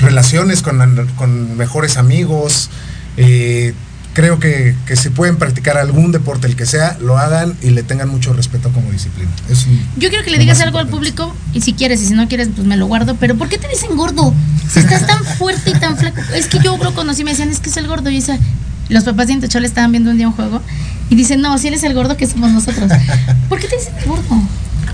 [0.00, 2.70] relaciones con, con, mejores amigos,
[3.16, 3.74] eh,
[4.12, 7.84] creo que, que, si pueden practicar algún deporte, el que sea, lo hagan y le
[7.84, 9.30] tengan mucho respeto como disciplina.
[9.48, 12.26] Es Yo quiero que le digas algo al público, y si quieres, y si no
[12.28, 14.34] quieres, pues me lo guardo, pero ¿por qué te dicen gordo?
[14.68, 16.20] Si estás tan fuerte y tan flaco.
[16.34, 18.38] Es que yo lo conocí, me decían, es que es el gordo, y dice,
[18.88, 20.60] los papás de le estaban viendo un día un juego
[21.10, 22.90] y dicen, no, si él es el gordo que somos nosotros.
[23.48, 24.40] ¿Por qué te dicen gordo?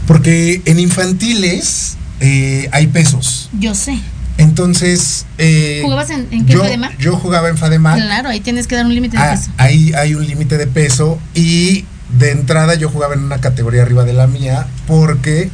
[0.06, 3.50] Porque en infantiles eh, hay pesos.
[3.58, 3.98] Yo sé.
[4.38, 5.26] Entonces.
[5.38, 6.90] Eh, ¿Jugabas en, en qué yo, Fadema?
[6.98, 7.94] Yo jugaba en Fadema.
[7.94, 9.50] Claro, ahí tienes que dar un límite de ah, peso.
[9.58, 11.84] Ahí hay un límite de peso y
[12.18, 15.50] de entrada yo jugaba en una categoría arriba de la mía porque,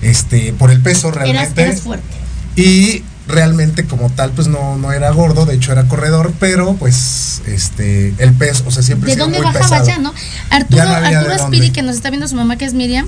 [0.00, 1.62] este, por el peso realmente.
[1.62, 2.16] Eras, eras fuerte.
[2.56, 7.42] Y realmente como tal pues no, no era gordo, de hecho era corredor, pero pues
[7.46, 10.12] este el peso, o sea, siempre ¿De dónde bajaba ya, no?
[10.50, 13.06] Arturo, Arturo Aspiri, que nos está viendo su mamá que es Miriam,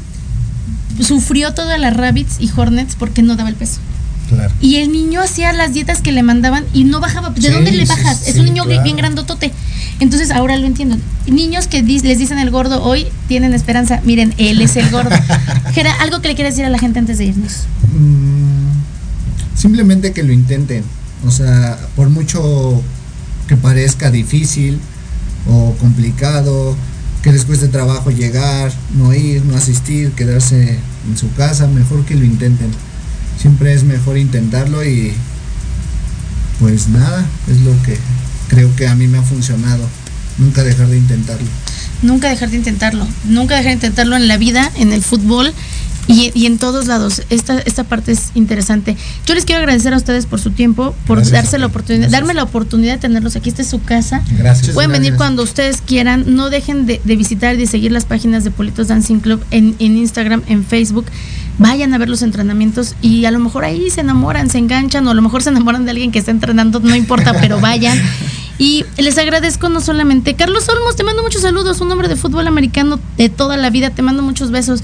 [1.01, 3.79] sufrió todas las rabbits y hornets porque no daba el peso.
[4.29, 4.53] Claro.
[4.61, 7.31] Y el niño hacía las dietas que le mandaban y no bajaba.
[7.31, 8.29] ¿De dónde le bajas?
[8.29, 9.53] es un niño bien grandotote.
[10.01, 10.99] Entonces ahora lo entiendo.
[11.27, 14.03] Niños que les dicen el gordo hoy tienen esperanza.
[14.05, 15.17] Miren, él es el gordo.
[15.73, 17.63] Gera, algo que le quieras decir a la gente antes de irnos.
[17.99, 18.38] Mm
[19.59, 20.85] simplemente que lo intenten.
[21.27, 22.81] O sea, por mucho
[23.49, 24.79] que parezca difícil
[25.47, 26.77] o complicado,
[27.23, 30.79] que les cueste trabajo llegar, no ir, no asistir, quedarse
[31.09, 32.71] en su casa, mejor que lo intenten.
[33.41, 35.13] Siempre es mejor intentarlo y
[36.61, 37.97] pues nada, es lo que
[38.49, 39.85] creo que a mí me ha funcionado.
[40.39, 41.49] Nunca dejar de intentarlo.
[42.03, 43.07] Nunca dejar de intentarlo.
[43.25, 45.53] Nunca dejar de intentarlo en la vida, en el fútbol
[46.09, 47.23] y, en todos lados.
[47.29, 48.97] Esta, esta parte es interesante.
[49.27, 52.43] Yo les quiero agradecer a ustedes por su tiempo, por darse la oportunidad, darme la
[52.43, 53.51] oportunidad de tenerlos aquí.
[53.51, 54.23] Esta es su casa.
[54.39, 54.75] Gracias.
[54.75, 56.25] Pueden venir cuando ustedes quieran.
[56.35, 59.99] No dejen de, visitar y de seguir las páginas de Politos Dancing Club en, en
[59.99, 61.07] Instagram, en Facebook.
[61.59, 65.11] Vayan a ver los entrenamientos y a lo mejor ahí se enamoran, se enganchan o
[65.11, 68.01] a lo mejor se enamoran de alguien que está entrenando, no importa, pero vayan.
[68.59, 70.35] Y les agradezco no solamente.
[70.35, 73.91] Carlos Olmos, te mando muchos saludos, un hombre de fútbol americano de toda la vida,
[73.91, 74.83] te mando muchos besos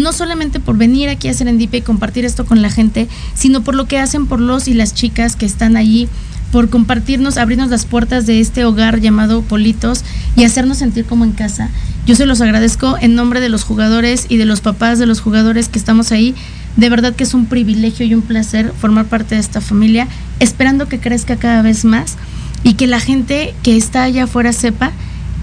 [0.00, 3.74] no solamente por venir aquí a Serendipia y compartir esto con la gente, sino por
[3.74, 6.08] lo que hacen por los y las chicas que están allí,
[6.50, 10.04] por compartirnos, abrirnos las puertas de este hogar llamado Politos
[10.36, 11.70] y hacernos sentir como en casa.
[12.06, 15.20] Yo se los agradezco en nombre de los jugadores y de los papás de los
[15.20, 16.34] jugadores que estamos ahí.
[16.76, 20.08] De verdad que es un privilegio y un placer formar parte de esta familia,
[20.40, 22.16] esperando que crezca cada vez más
[22.64, 24.92] y que la gente que está allá afuera sepa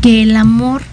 [0.01, 0.83] que el amor,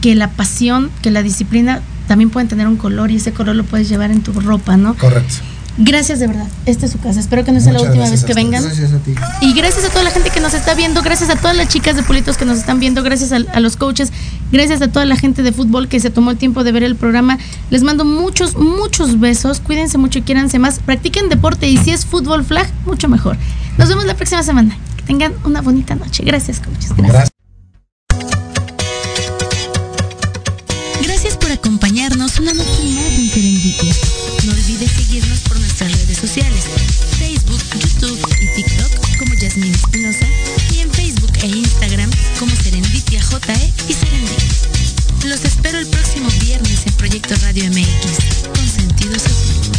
[0.00, 3.64] que la pasión, que la disciplina también pueden tener un color y ese color lo
[3.64, 4.94] puedes llevar en tu ropa, ¿no?
[4.94, 5.36] Correcto.
[5.76, 6.46] Gracias de verdad.
[6.66, 7.18] Esta es su casa.
[7.18, 8.62] Espero que no sea la última vez que vengan.
[8.62, 9.14] Gracias a ti.
[9.40, 11.96] Y gracias a toda la gente que nos está viendo, gracias a todas las chicas
[11.96, 14.12] de Politos que nos están viendo, gracias a, los coaches,
[14.52, 16.94] gracias a toda la gente de fútbol que se tomó el tiempo de ver el
[16.94, 17.38] programa.
[17.70, 19.60] Les mando muchos, muchos besos.
[19.60, 20.78] Cuídense mucho y quiéranse más.
[20.78, 23.36] Practiquen deporte y si es fútbol flag, mucho mejor.
[23.76, 24.76] Nos vemos la próxima semana.
[24.96, 26.22] Que tengan una bonita noche.
[26.24, 26.92] Gracias, coaches.
[26.96, 27.33] gracias.
[32.52, 33.94] Noche más en Serendipia.
[34.44, 36.64] No olvides seguirnos por nuestras redes sociales,
[37.18, 40.26] Facebook, YouTube y TikTok como Yasmin Espinosa
[40.74, 44.48] y en Facebook e Instagram como Serendipia JE y Serendipia.
[45.24, 49.72] Los espero el próximo viernes en Proyecto Radio MX con sentido social.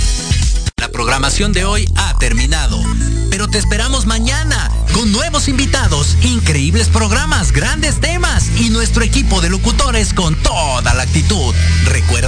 [0.77, 2.81] La programación de hoy ha terminado,
[3.29, 9.49] pero te esperamos mañana con nuevos invitados, increíbles programas, grandes temas y nuestro equipo de
[9.49, 11.53] locutores con toda la actitud.